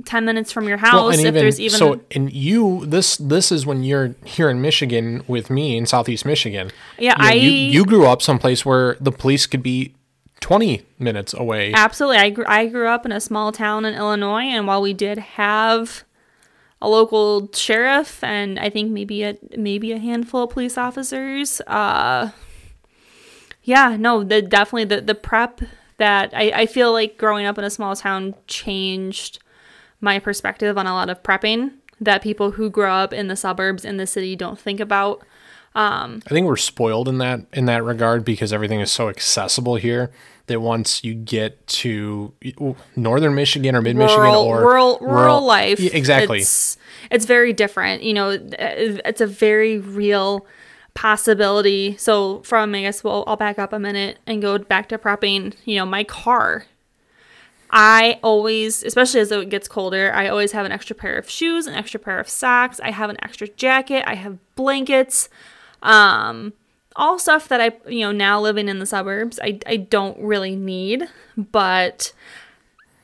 [0.03, 3.81] 10 minutes from your house if there's even so and you this this is when
[3.83, 6.69] you're here in michigan with me in southeast michigan
[6.99, 9.95] Yeah, you, know, you, I- you grew up someplace where the police could be
[10.41, 12.17] 20 minutes away Absolutely.
[12.17, 15.17] I grew, I grew up in a small town in Illinois, and while we did
[15.17, 16.03] have
[16.81, 22.31] a local sheriff and I think maybe a maybe a handful of police officers, uh,
[23.63, 25.61] yeah, no, the definitely the the prep
[25.97, 29.39] that I, I feel like growing up in a small town changed
[30.01, 33.85] my perspective on a lot of prepping that people who grow up in the suburbs
[33.85, 35.25] in the city don't think about.
[35.73, 39.75] Um, I think we're spoiled in that in that regard because everything is so accessible
[39.75, 40.11] here
[40.47, 42.33] that once you get to
[42.95, 45.79] northern Michigan or mid Michigan or rural, rural life.
[45.79, 46.39] Yeah, exactly.
[46.39, 46.77] It's,
[47.09, 48.03] it's very different.
[48.03, 50.45] You know, it's a very real
[50.93, 51.97] possibility.
[51.97, 55.55] So from, I guess, well, I'll back up a minute and go back to prepping.
[55.65, 56.65] You know, my car.
[57.77, 61.67] I always, especially as it gets colder, I always have an extra pair of shoes,
[61.67, 62.79] an extra pair of socks.
[62.79, 64.05] I have an extra jacket.
[64.07, 65.27] I have blankets.
[65.83, 66.53] Um,
[66.95, 70.55] all stuff that I, you know, now living in the suburbs, I, I don't really
[70.55, 71.03] need,
[71.35, 72.13] but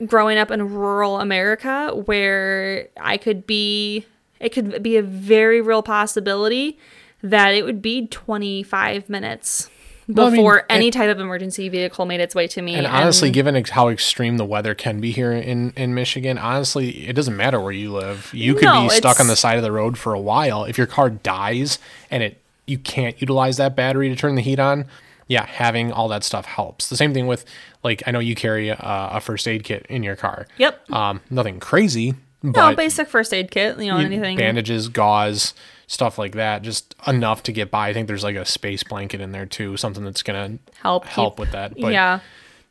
[0.06, 4.06] growing up in rural America where I could be,
[4.40, 6.78] it could be a very real possibility
[7.22, 9.68] that it would be 25 minutes
[10.08, 12.74] Well, I mean, before any and- type of emergency vehicle made its way to me.
[12.74, 17.06] And honestly, given ex- how extreme the weather can be here in, in Michigan, honestly,
[17.06, 18.30] it doesn't matter where you live.
[18.34, 20.64] You could No, be stuck on the side of the road for a while.
[20.64, 21.78] If your car dies
[22.10, 24.86] and it you can't utilize that battery to turn the heat on,
[25.26, 26.88] yeah, having all that stuff helps.
[26.88, 27.44] The same thing with
[27.82, 30.46] like I know you carry a, a first aid kit in your car.
[30.58, 30.90] Yep.
[30.90, 34.36] Um, nothing crazy, no, basic first aid kit, you know, anything.
[34.36, 35.54] bandages, gauze,
[35.92, 37.88] stuff like that, just enough to get by.
[37.88, 41.34] I think there's like a space blanket in there too, something that's gonna help help
[41.34, 41.74] keep- with that.
[41.78, 42.20] But yeah.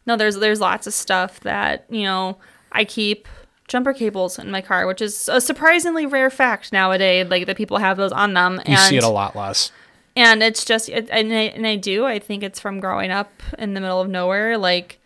[0.08, 2.40] No, there's there's lots of stuff that, you know,
[2.72, 3.28] I keep
[3.68, 7.78] jumper cables in my car, which is a surprisingly rare fact nowadays, like that people
[7.78, 8.56] have those on them.
[8.66, 9.72] you and see it a lot less.
[10.16, 13.32] and it's just it, and, I, and I do i think it's from growing up
[13.58, 15.00] in the middle of nowhere like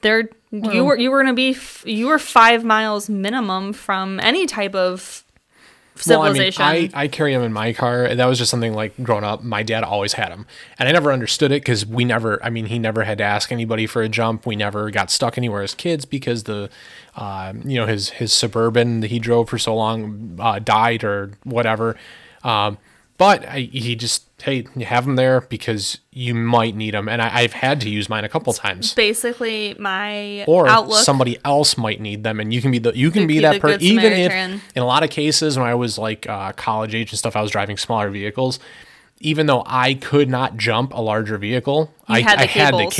[0.00, 4.74] there you were you were gonna be you were five miles minimum from any type
[4.74, 5.24] of
[6.02, 8.14] civilization Well, I, mean, I, I carry them in my car.
[8.14, 9.42] That was just something like growing up.
[9.42, 10.46] My dad always had them,
[10.78, 12.42] and I never understood it because we never.
[12.44, 14.46] I mean, he never had to ask anybody for a jump.
[14.46, 16.70] We never got stuck anywhere as kids because the,
[17.16, 21.32] uh, you know, his his suburban that he drove for so long uh, died or
[21.44, 21.96] whatever.
[22.42, 22.78] Um,
[23.20, 27.20] but I, he just hey, you have them there because you might need them, and
[27.20, 28.94] I, I've had to use mine a couple times.
[28.94, 31.04] Basically, my Or outlook.
[31.04, 33.60] somebody else might need them, and you can be the you can be be that
[33.60, 33.82] person.
[33.82, 34.32] Even if
[34.74, 37.42] in a lot of cases when I was like uh, college age and stuff, I
[37.42, 38.58] was driving smaller vehicles.
[39.22, 42.88] Even though I could not jump a larger vehicle, I had the I had the
[42.88, 42.94] cables.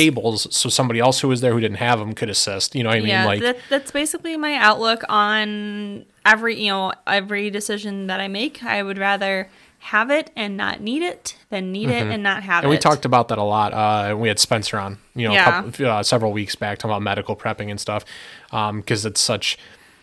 [0.44, 2.74] cables, so somebody else who was there who didn't have them could assist.
[2.74, 3.08] You know what I mean?
[3.08, 8.28] yeah, like that, that's basically my outlook on every you know every decision that I
[8.28, 8.62] make.
[8.62, 9.48] I would rather
[9.82, 12.64] have it and not need it than need it and not have Mm-hmm.
[12.64, 13.72] And we talked about that a lot.
[13.72, 15.62] Uh, we had Spencer on, you know, a Yeah.
[15.62, 18.04] couple, uh, several weeks back talking about medical prepping and stuff,
[18.50, 19.56] because it's such,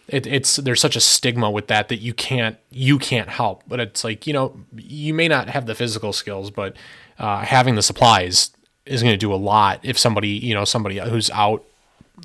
[0.08, 3.64] it, it's there's such a stigma with that that you can't you can't help.
[3.68, 6.76] But it's like you know you may not have the physical skills, but
[7.20, 8.52] uh, having the supplies
[8.86, 9.80] is going to do a lot.
[9.84, 11.64] If somebody you know somebody who's out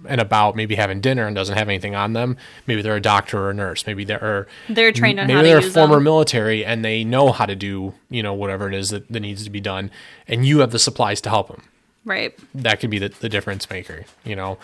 [0.07, 2.37] and about maybe having dinner and doesn't have anything on them,
[2.67, 5.73] maybe they're a doctor or a nurse, maybe they're They're trained on maybe they're use
[5.73, 6.05] former them.
[6.05, 9.45] military and they know how to do you know whatever it is that, that needs
[9.45, 9.91] to be done
[10.27, 11.63] and you have the supplies to help them
[12.05, 12.39] right.
[12.55, 14.59] that could be the, the difference maker you know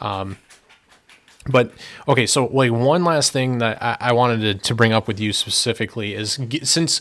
[0.00, 0.36] um,
[1.46, 1.72] but
[2.08, 5.20] okay so like one last thing that i, I wanted to, to bring up with
[5.20, 7.00] you specifically is since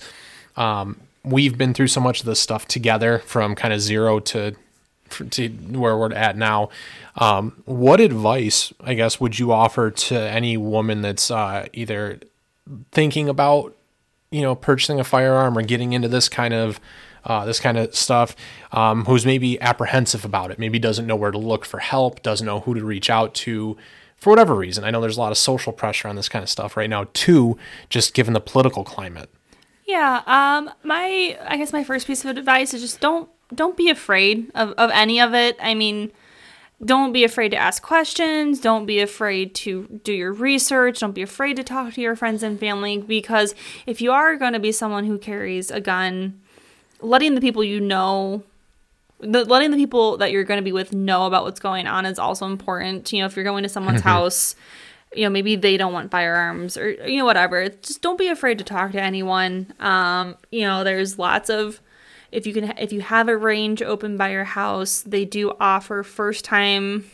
[0.56, 4.56] um, we've been through so much of this stuff together from kind of zero to
[5.30, 6.70] to where we're at now
[7.16, 12.20] um, what advice i guess would you offer to any woman that's uh, either
[12.92, 13.76] thinking about
[14.32, 16.80] you know purchasing a firearm or getting into this kind of
[17.26, 18.36] uh, this kind of stuff
[18.74, 22.46] um, who's maybe apprehensive about it maybe doesn't know where to look for help doesn't
[22.46, 23.78] know who to reach out to
[24.18, 26.50] for whatever reason i know there's a lot of social pressure on this kind of
[26.50, 27.58] stuff right now too
[27.90, 29.30] just given the political climate
[29.86, 30.22] Yeah.
[30.26, 30.72] Um.
[30.84, 31.38] My.
[31.46, 34.90] I guess my first piece of advice is just don't don't be afraid of of
[34.92, 35.58] any of it.
[35.62, 36.12] I mean,
[36.84, 38.60] don't be afraid to ask questions.
[38.60, 41.00] Don't be afraid to do your research.
[41.00, 44.54] Don't be afraid to talk to your friends and family because if you are going
[44.54, 46.42] to be someone who carries a gun,
[47.02, 48.44] letting the people you know
[49.20, 52.06] the, letting the people that you're going to be with know about what's going on
[52.06, 53.12] is also important.
[53.14, 54.56] You know, if you're going to someone's house,
[55.16, 57.70] you know, maybe they don't want firearms or, you know, whatever.
[57.70, 59.74] Just don't be afraid to talk to anyone.
[59.80, 61.80] Um, you know, there's lots of,
[62.34, 66.04] if you can, if you have a range open by your house, they do offer
[66.04, 67.06] first time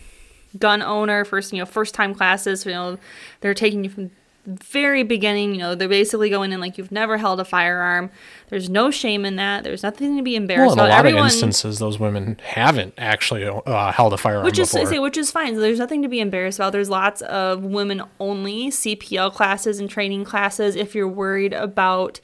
[0.57, 2.65] gun owner, first, you know, first time classes.
[2.65, 2.97] You know,
[3.41, 4.11] they're taking you from
[4.45, 5.53] very beginning.
[5.53, 8.09] You know, they're basically going in like you've never held a firearm.
[8.47, 9.65] There's no shame in that.
[9.65, 10.89] There's nothing to be embarrassed well in a about.
[10.89, 14.99] lot Everyone, of instances those women haven't actually uh, held a firearm which is say,
[14.99, 15.53] which is fine.
[15.55, 16.71] So there's nothing to be embarrassed about.
[16.71, 22.21] There's lots of women only CPL classes and training classes if you're worried about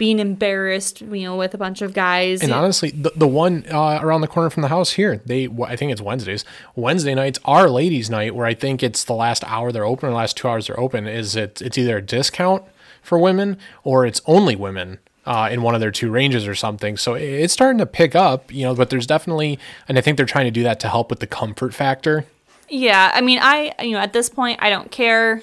[0.00, 2.40] being embarrassed, you know, with a bunch of guys.
[2.40, 5.76] And honestly, the, the one uh, around the corner from the house here, they I
[5.76, 6.42] think it's Wednesdays.
[6.74, 10.12] Wednesday nights are ladies' night, where I think it's the last hour they're open, or
[10.12, 11.06] the last two hours they're open.
[11.06, 11.60] Is it?
[11.60, 12.64] It's either a discount
[13.02, 16.96] for women or it's only women uh, in one of their two ranges or something.
[16.96, 18.74] So it's starting to pick up, you know.
[18.74, 21.26] But there's definitely, and I think they're trying to do that to help with the
[21.26, 22.24] comfort factor.
[22.70, 25.42] Yeah, I mean, I you know at this point I don't care.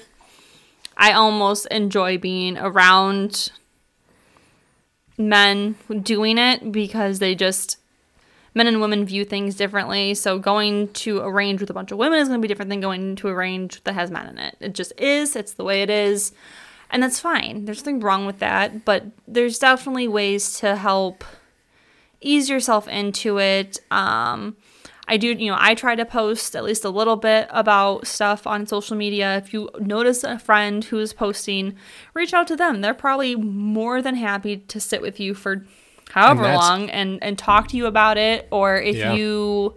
[0.96, 3.52] I almost enjoy being around
[5.18, 7.76] men doing it because they just
[8.54, 10.14] men and women view things differently.
[10.14, 12.70] So going to a range with a bunch of women is going to be different
[12.70, 14.56] than going to a range that has men in it.
[14.60, 15.36] It just is.
[15.36, 16.32] It's the way it is.
[16.90, 17.66] And that's fine.
[17.66, 21.22] There's nothing wrong with that, but there's definitely ways to help
[22.20, 23.78] ease yourself into it.
[23.90, 24.56] Um,
[25.08, 28.46] I do, you know, I try to post at least a little bit about stuff
[28.46, 29.38] on social media.
[29.38, 31.74] If you notice a friend who's posting,
[32.14, 32.82] reach out to them.
[32.82, 35.64] They're probably more than happy to sit with you for
[36.10, 38.46] however And long and and talk to you about it.
[38.50, 39.14] Or if Yeah.
[39.14, 39.74] you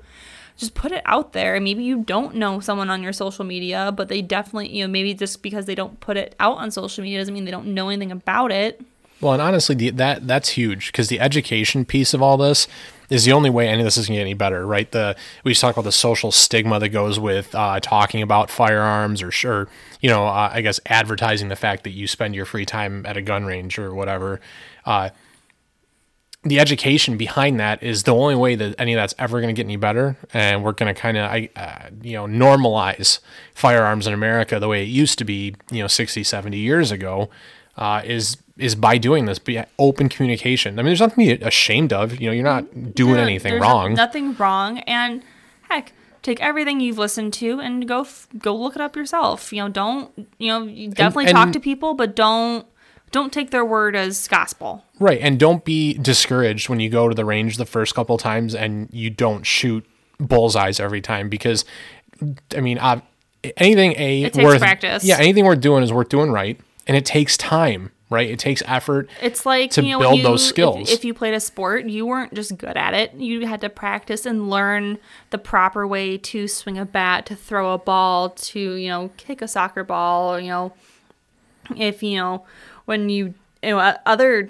[0.58, 1.60] just put it out there.
[1.60, 5.14] Maybe you don't know someone on your social media, but they definitely, you know, maybe
[5.16, 7.90] just because they don't put it out on social media doesn't mean they don't know
[7.90, 8.80] anything about it.
[9.22, 12.68] Well, and honestly, the, that that's huge because the education piece of all this
[13.12, 14.90] is the only way any of this is going to get any better, right?
[14.90, 19.22] The we just talk about the social stigma that goes with uh, talking about firearms
[19.22, 19.68] or sure,
[20.00, 23.18] you know, uh, I guess advertising the fact that you spend your free time at
[23.18, 24.40] a gun range or whatever.
[24.86, 25.10] Uh,
[26.44, 29.60] the education behind that is the only way that any of that's ever going to
[29.60, 33.20] get any better, and we're going to kind of, uh, you know, normalize
[33.54, 37.30] firearms in America the way it used to be, you know, 60, 70 years ago.
[37.78, 40.78] Uh, is is by doing this, be open communication.
[40.78, 42.20] I mean, there's nothing to be ashamed of.
[42.20, 43.94] You know, you're not doing Yeah, anything wrong.
[43.94, 45.24] Nothing wrong, and
[45.70, 49.52] heck, take everything you've listened to and go f- go look it up yourself.
[49.52, 50.64] You know, don't you know?
[50.64, 52.66] You definitely talk and- to people, but don't
[53.12, 54.86] don't take their word as gospel.
[55.00, 58.56] Right, and don't be discouraged when you go to the range the first couple times
[58.56, 59.86] and you don't shoot
[60.20, 61.66] bullseyes every time because,
[62.56, 63.02] I mean, uh,
[63.58, 65.04] anything a It takes worth practice.
[65.04, 66.58] Yeah, anything worth doing is worth doing right,
[66.88, 67.92] and it takes time.
[68.12, 68.30] Right?
[68.30, 69.10] It takes effort.
[69.22, 70.92] It's like to you know, build you, those skills.
[70.92, 73.14] If, you played a sport, you weren't just good at it.
[73.16, 75.00] You had to practice and learn
[75.32, 79.42] the proper way to swing a bat, to throw a ball, to you know, kick
[79.42, 80.36] a soccer ball.
[80.36, 80.74] Or, you know,
[81.76, 82.46] if you know
[82.86, 83.34] when you
[83.64, 84.50] you know other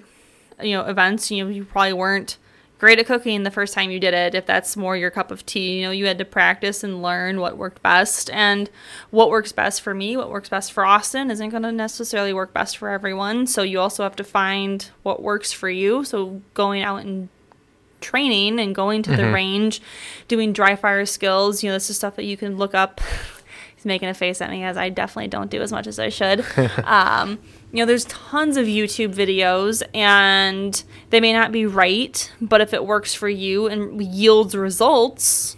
[0.62, 2.38] you know events, you know, you probably weren't
[2.82, 5.46] great at cooking the first time you did it if that's more your cup of
[5.46, 8.28] tea you know you had to practice and learn what worked best.
[8.32, 8.72] And
[9.12, 12.54] what works best for me what works best for austin isn't going to necessarily work
[12.54, 13.46] best for everyone.
[13.46, 16.04] So you also have to find what works for you.
[16.04, 17.30] So going out and
[18.00, 19.36] training and going to the mm-hmm.
[19.36, 19.80] range
[20.28, 23.00] doing dry fire skills you know this is stuff that you can look up
[23.82, 26.10] he's making a face at me as i definitely don't do as much as i
[26.10, 26.46] should.
[26.86, 27.40] Um,
[27.72, 32.74] you know there's tons of youtube videos and they may not be right but if
[32.74, 35.56] it works for you and yields results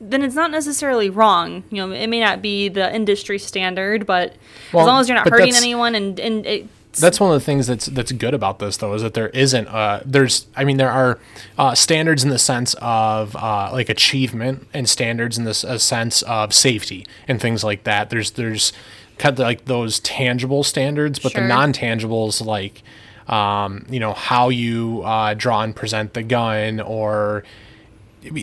[0.00, 1.64] then it's not necessarily wrong.
[1.70, 4.36] You know it may not be the industry standard but
[4.72, 7.44] Well, as long as you're not hurting anyone and and it That's one of the
[7.44, 10.78] things that's that's good about this though is that there isn't uh there's I mean
[10.78, 11.18] there are
[11.56, 16.22] uh, standards in the sense of uh, like achievement and standards in this a sense
[16.22, 18.10] of safety and things like that.
[18.10, 18.72] There's there's
[19.18, 21.42] kind of like those tangible standards, but Sure.
[21.42, 22.82] the non-tangibles like
[23.28, 27.44] um, you know how you uh, draw and present the gun or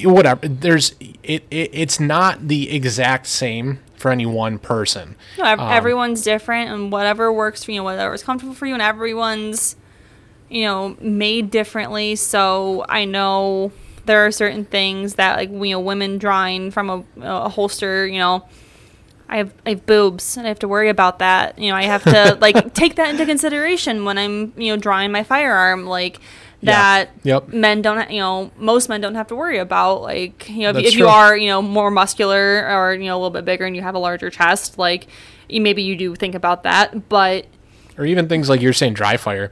[0.04, 0.48] whatever.
[0.48, 5.16] There's it, it it's not the exact same for any one person.
[5.38, 8.74] No, ev- um, everyone's different, and whatever works for you, whatever is comfortable for you,
[8.74, 9.76] and everyone's,
[10.50, 12.16] you know, made differently.
[12.16, 13.72] So I know
[14.06, 18.20] there are certain things that, like, you know, women drawing from a, a holster, you
[18.20, 18.48] know,
[19.28, 21.58] I have I have boobs, and I have to worry about that.
[21.58, 25.12] You know, I have to like take that into consideration when I'm, you know, drawing
[25.12, 26.20] my firearm, like.
[26.66, 27.06] Yeah.
[27.06, 27.48] That Yep.
[27.50, 30.02] men don't, you know, most men don't have to worry about.
[30.02, 33.20] Like, you know, if, if you are, you know, more muscular or you know a
[33.20, 35.08] little bit bigger and you have a larger chest, like,
[35.50, 37.10] maybe you do think about that.
[37.10, 37.46] But
[37.98, 39.52] or even things like you're saying dry fire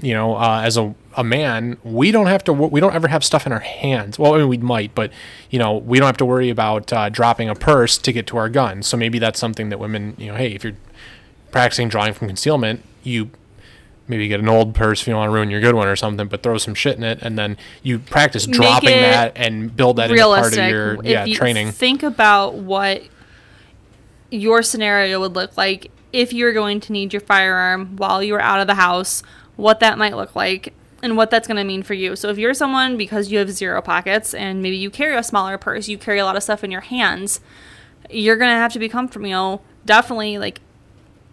[0.00, 3.24] you know uh, as a, a man we don't have to we don't ever have
[3.24, 5.12] stuff in our hands well I mean, we might but
[5.50, 8.36] you know we don't have to worry about uh, dropping a purse to get to
[8.36, 10.76] our gun so maybe that's something that women you know hey if you're
[11.50, 13.30] practicing drawing from concealment you
[14.12, 15.96] maybe get an old purse if you don't want to ruin your good one or
[15.96, 19.74] something but throw some shit in it and then you practice Make dropping that and
[19.74, 23.02] build that into part of your if yeah you training Think about what
[24.30, 28.32] your scenario would look like if you were going to need your firearm while you
[28.32, 29.22] were out of the house,
[29.56, 32.14] what that might look like, and what that's going to mean for you.
[32.14, 35.58] So if you're someone because you have zero pockets and maybe you carry a smaller
[35.58, 37.40] purse, you carry a lot of stuff in your hands,
[38.10, 39.26] you're going to have to be comfortable.
[39.26, 40.60] You know, definitely like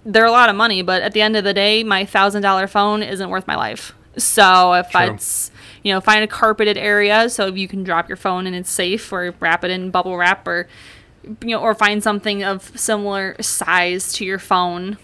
[0.06, 2.68] they're a lot of money, but at the end of the day, my thousand dollar
[2.68, 3.94] phone isn't worth my life.
[4.18, 5.14] So if True.
[5.14, 5.52] it's
[5.84, 9.12] you know find a carpeted area so you can drop your phone and it's safe,
[9.12, 10.68] or wrap it in bubble wrap, or
[11.42, 14.98] you know, or find something of similar size to your phone,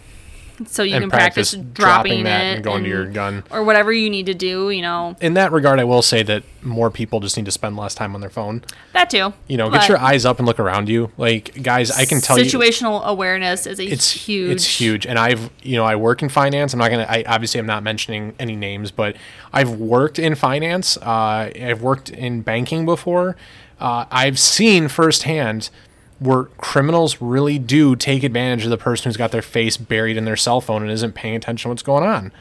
[0.68, 3.92] so you can practice, practice dropping, that it and going to your gun or whatever
[3.92, 4.70] you need to do.
[4.70, 7.78] You know in that regard i will say that more people just need to spend
[7.78, 9.34] less time on their phone that too.
[9.48, 11.12] you know, get your eyes up and look around you.
[11.18, 14.52] Like, guys, I can tell you, situational awareness is a it's huge.
[14.52, 16.74] It's huge, and I've, you know, I work in finance.
[16.74, 17.06] I'm not gonna.
[17.08, 19.16] I obviously I'm not mentioning any names, but
[19.54, 20.98] I've worked in finance.
[20.98, 23.36] Uh, I've worked in banking before.
[23.80, 25.70] Uh, I've seen firsthand
[26.20, 30.26] where criminals really do take advantage of the person who's got their face buried in
[30.26, 32.32] their cell phone and isn't paying attention to what's going on.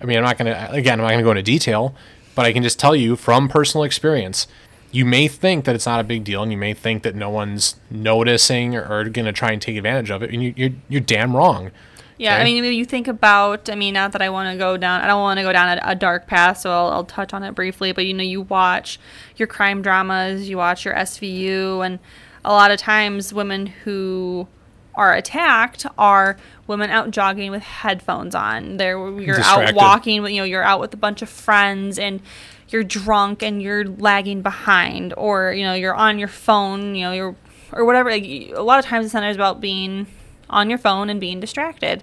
[0.00, 0.68] I mean, I'm not gonna.
[0.70, 1.94] Again, I'm not gonna go into detail,
[2.34, 4.46] but I can just tell you from personal experience
[4.90, 7.28] you may think that it's not a big deal and you may think that no
[7.28, 10.70] one's noticing or, or going to try and take advantage of it and you, you're,
[10.88, 11.70] you're damn wrong
[12.16, 13.70] Yeah, I mean, you think about.
[13.70, 15.02] I mean, not that I want to go down.
[15.02, 17.44] I don't want to go down a, a dark path, so I'll, I'll touch on
[17.44, 17.92] it briefly.
[17.92, 18.98] But you know, you watch
[19.36, 22.00] your crime dramas, you watch your SVU, and
[22.48, 24.48] a lot of times women who
[24.94, 28.78] are attacked are women out jogging with headphones on.
[28.78, 32.22] They're you're out walking, you know, you're out with a bunch of friends and
[32.70, 37.12] you're drunk and you're lagging behind, or you know, you're on your phone, you know,
[37.12, 37.36] you're
[37.70, 38.10] or whatever.
[38.10, 40.06] Like a lot of times, the center is about being
[40.48, 42.02] on your phone and being distracted.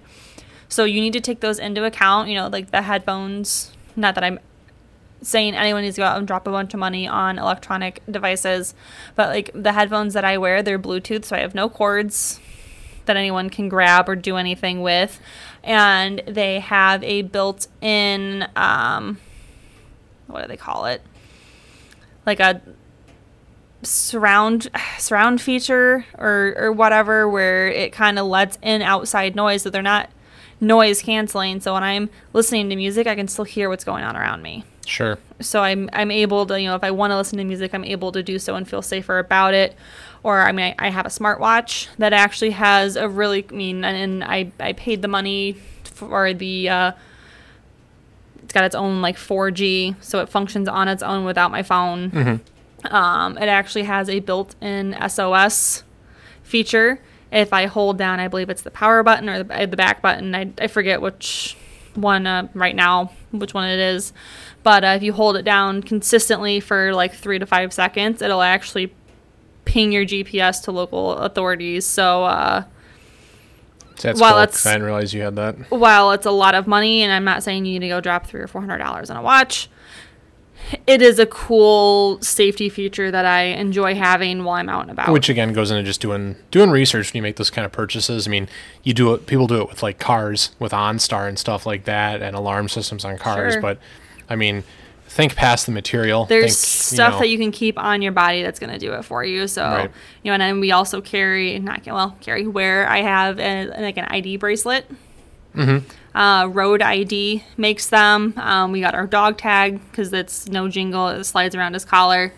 [0.69, 2.29] So you need to take those into account.
[2.29, 3.71] You know, like the headphones.
[3.95, 4.39] Not that I'm
[5.26, 8.76] saying anyone needs to go out and drop a bunch of money on electronic devices,
[9.15, 12.39] but like the headphones that I wear, they're Bluetooth, so I have no cords
[13.05, 15.19] that anyone can grab or do anything with,
[15.63, 19.19] and they have a built-in um,
[20.28, 21.01] what do they call it?
[22.26, 22.61] Like a
[23.84, 24.67] surround
[24.97, 29.82] surround feature or or whatever where it kind of lets in outside noise so they're
[29.84, 30.09] not
[30.59, 31.59] noise canceling.
[31.59, 34.63] So when i'm listening to music i can still hear what's going on around me
[34.86, 37.73] sure so i'm i'm able to you know if i want to listen to music
[37.73, 39.75] i'm able to do so and feel safer about it
[40.23, 43.83] or i mean i, I have a smartwatch that actually has a really I mean
[43.83, 46.91] and, and i i paid the money for the uh
[48.43, 52.11] it's got its own like 4G, so it functions on its own without my phone.
[52.91, 55.83] Um, it actually has a built-in SOS
[56.43, 57.01] feature.
[57.31, 60.36] If I hold down, I believe it's the power button or the, the back button.
[60.36, 61.57] I, I forget which
[61.95, 64.13] one uh, right now, which one it is.
[64.63, 68.41] But uh, if you hold it down consistently for like three to five seconds, it'll
[68.41, 68.93] actually
[69.65, 71.86] ping your GPS to local authorities.
[71.86, 72.63] So uh,
[74.01, 74.41] That's Well, cool.
[74.43, 75.55] it's- I didn't realize you had that.
[75.71, 78.25] while it's a lot of money, and I'm not saying you need to go drop
[78.27, 79.69] three or four hundred dollars on a watch,
[80.88, 85.12] it is a cool safety feature that I enjoy having while I'm out and about.
[85.12, 88.28] Which again goes into just doing doing research when you make those kind of purchases.
[88.28, 88.47] I mean,
[88.84, 89.28] you do it.
[89.28, 93.06] People do it with like cars, with OnStar and stuff like that, and alarm systems
[93.06, 93.53] on cars.
[93.53, 93.62] Sure.
[93.62, 93.80] But
[94.30, 94.64] I mean,
[95.08, 96.26] think past the material.
[96.26, 98.93] There's think, stuff know, that you can keep on your body that's going to do
[98.93, 99.47] it for you.
[99.47, 99.91] So, Right.
[100.24, 103.97] you know, and then we also carry, not well, carry, where I have a, like
[103.97, 104.89] an ID bracelet.
[105.56, 105.88] Mm-hmm.
[106.16, 108.34] Uh, Road ID makes them.
[108.38, 111.09] Um, we got our dog tag because it's no jingle.
[111.09, 112.32] It slides around his collar.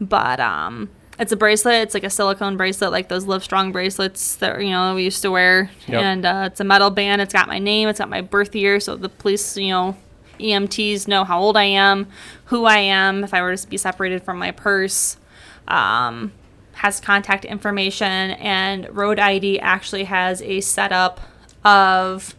[0.00, 1.82] But um, it's a bracelet.
[1.82, 5.22] It's like a silicone bracelet, like those Live Strong bracelets that you know we used
[5.22, 5.70] to wear.
[5.86, 6.02] Yep.
[6.02, 7.22] And uh, it's a metal band.
[7.22, 7.88] It's got my name.
[7.88, 9.96] It's got my birth year, so the police, you know,
[10.40, 12.08] EMTs know how old I am,
[12.46, 13.22] who I am.
[13.22, 15.16] If I were to be separated from my purse,
[15.68, 16.32] um,
[16.72, 21.20] has contact information, and Road ID actually has a setup
[21.64, 22.34] of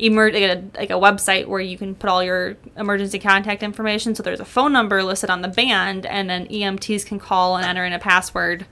[0.00, 4.14] emer- like, a, like a website where you can put all your emergency contact information.
[4.14, 7.64] So there's a phone number listed on the band, and then EMTs can call and
[7.66, 8.66] enter in a password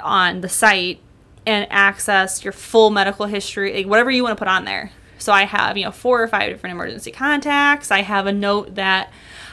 [0.00, 1.00] on the site
[1.46, 4.92] and access your full medical history, like whatever you want to put on there.
[5.18, 7.90] So I have, you know, four or five different emergency contacts.
[7.90, 9.10] I have a note that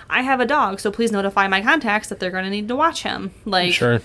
[0.09, 2.75] I have a dog, so please notify my contacts that they're going to need to
[2.75, 3.33] watch him.
[3.45, 4.01] Like, Sure.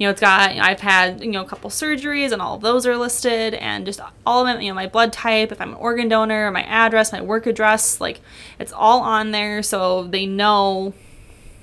[0.00, 2.86] You know, it's got, I've had, you know, a couple surgeries and all of those
[2.86, 5.74] are listed and just all of them, you know, my blood type, if I'm an
[5.74, 8.20] organ donor, my address, my work address, like
[8.58, 10.94] it's all on there so they know,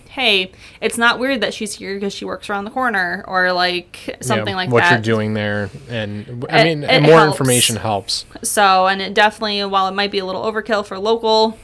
[0.10, 4.18] hey, it's not weird that she's here because she works around the corner or like
[4.22, 4.98] something Yeah, like what that.
[5.00, 7.40] What you're doing there, and I It- mean, it more helps.
[7.40, 8.26] information helps.
[8.44, 11.58] So, and it definitely, while it might be a little overkill for local,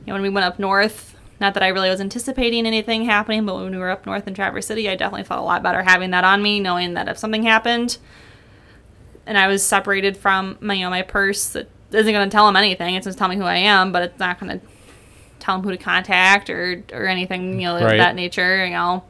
[0.00, 3.44] you know, when we went up north, not that I really was anticipating anything happening,
[3.44, 5.82] but when we were up north in Traverse City, I definitely felt a lot better
[5.82, 7.98] having that on me, knowing that if something happened
[9.26, 12.46] and I was separated from my, you know, my purse, that isn't going to tell
[12.46, 12.94] them anything.
[12.94, 14.66] It's just tell me who I am, but it's not going to
[15.40, 17.92] tell them who to contact or, or anything, you know, Right.
[17.92, 19.04] of that nature, you know.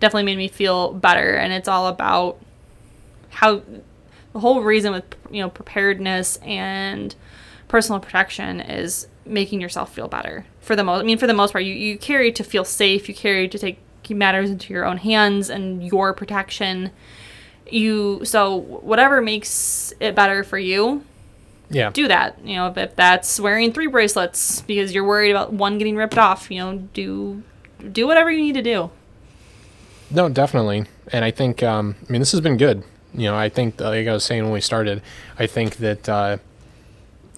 [0.00, 1.34] Definitely made me feel better.
[1.34, 2.38] And it's all about
[3.30, 3.62] how
[4.32, 7.14] the whole reason with you know preparedness and
[7.68, 11.52] personal protection is making yourself feel better for the most i mean for the most
[11.52, 13.78] part you, you carry to feel safe you carry to take
[14.10, 16.90] matters into your own hands and your protection
[17.70, 21.04] you so whatever makes it better for you
[21.68, 21.90] Yeah.
[21.90, 25.78] do that you know if, if that's wearing three bracelets because you're worried about one
[25.78, 27.44] getting ripped off you know do
[27.92, 28.90] do whatever you need to do
[30.10, 30.86] No, definitely.
[31.12, 32.82] And I think, um, I mean, this has been good.
[33.14, 35.02] You know, I think, like I was saying when we started,
[35.38, 36.38] I think that uh,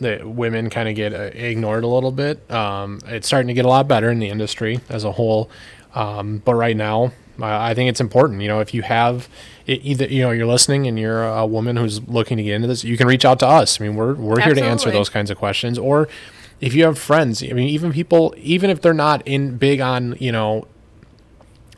[0.02, 2.50] that women kind of get uh, ignored a little bit.
[2.50, 5.50] Um, it's starting to get a lot better in the industry as a whole.
[5.94, 8.40] Um, but right now, I think it's important.
[8.42, 9.28] You know, if you have
[9.66, 12.68] it, either, you know, you're listening and you're a woman who's looking to get into
[12.68, 13.80] this, you can reach out to us.
[13.80, 15.78] I mean, we're we're here to answer those kinds of questions.
[15.78, 16.08] Or
[16.60, 20.16] if you have friends, I mean, even people, even if they're not in big on,
[20.18, 20.66] you know,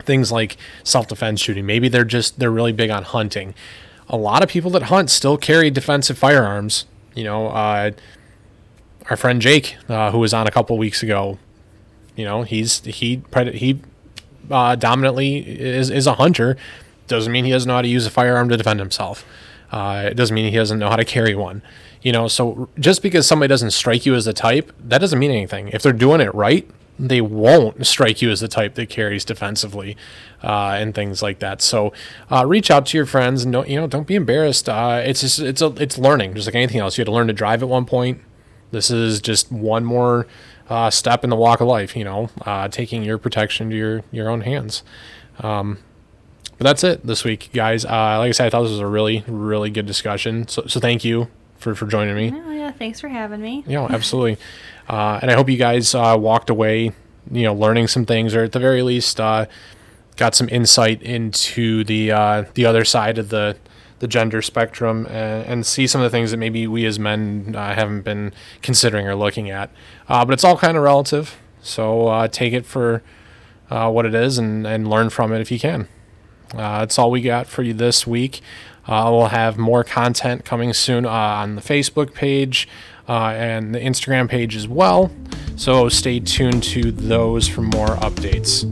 [0.05, 3.53] things like self-defense shooting maybe they're just they're really big on hunting
[4.07, 7.91] a lot of people that hunt still carry defensive firearms you know uh,
[9.09, 11.37] our friend jake uh, who was on a couple weeks ago
[12.15, 13.21] you know he's he
[13.53, 13.79] he
[14.51, 16.55] uh, dominantly is, is a hunter
[17.07, 19.25] doesn't mean he doesn't know how to use a firearm to defend himself
[19.71, 21.61] uh, it doesn't mean he doesn't know how to carry one
[22.01, 25.31] you know so just because somebody doesn't strike you as a type that doesn't mean
[25.31, 29.25] anything if they're doing it right they won't strike you as the type that carries
[29.25, 29.97] defensively
[30.43, 31.61] uh, and things like that.
[31.61, 31.91] So
[32.31, 34.69] uh, reach out to your friends and don't you know don't be embarrassed.
[34.69, 36.97] Uh, it's just it's a, it's learning just like anything else.
[36.97, 38.21] You had to learn to drive at one point.
[38.71, 40.27] This is just one more
[40.69, 41.95] uh, step in the walk of life.
[41.95, 44.83] You know, uh, taking your protection to your your own hands.
[45.39, 45.79] Um,
[46.57, 47.83] but that's it this week, guys.
[47.85, 50.47] Uh, like I said, I thought this was a really really good discussion.
[50.47, 52.31] So so thank you for for joining me.
[52.35, 54.37] oh yeah thanks for having me Yeah, absolutely.
[54.87, 56.91] Uh, and I hope you guys uh, walked away,
[57.31, 59.45] you know, learning some things, or at the very least, uh,
[60.15, 63.57] got some insight into the uh, the other side of the
[64.05, 67.55] the gender spectrum, and, and see some of the things that maybe we as men
[67.57, 68.31] uh, haven't been
[68.61, 69.71] considering or looking at.
[70.07, 73.01] Uh, but it's all kind of relative, so uh, take it for
[73.71, 75.87] uh, what it is, and and learn from it if you can.
[76.53, 78.41] Uh, that's all we got for you this week.
[78.87, 82.67] Uh, we'll have more content coming soon uh, on the Facebook page
[83.09, 85.11] uh, and the Instagram page as well.
[85.55, 88.63] So stay tuned to those for more updates.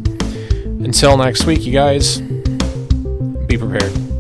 [0.86, 2.22] Until next week, you guys,
[3.48, 4.13] be prepared.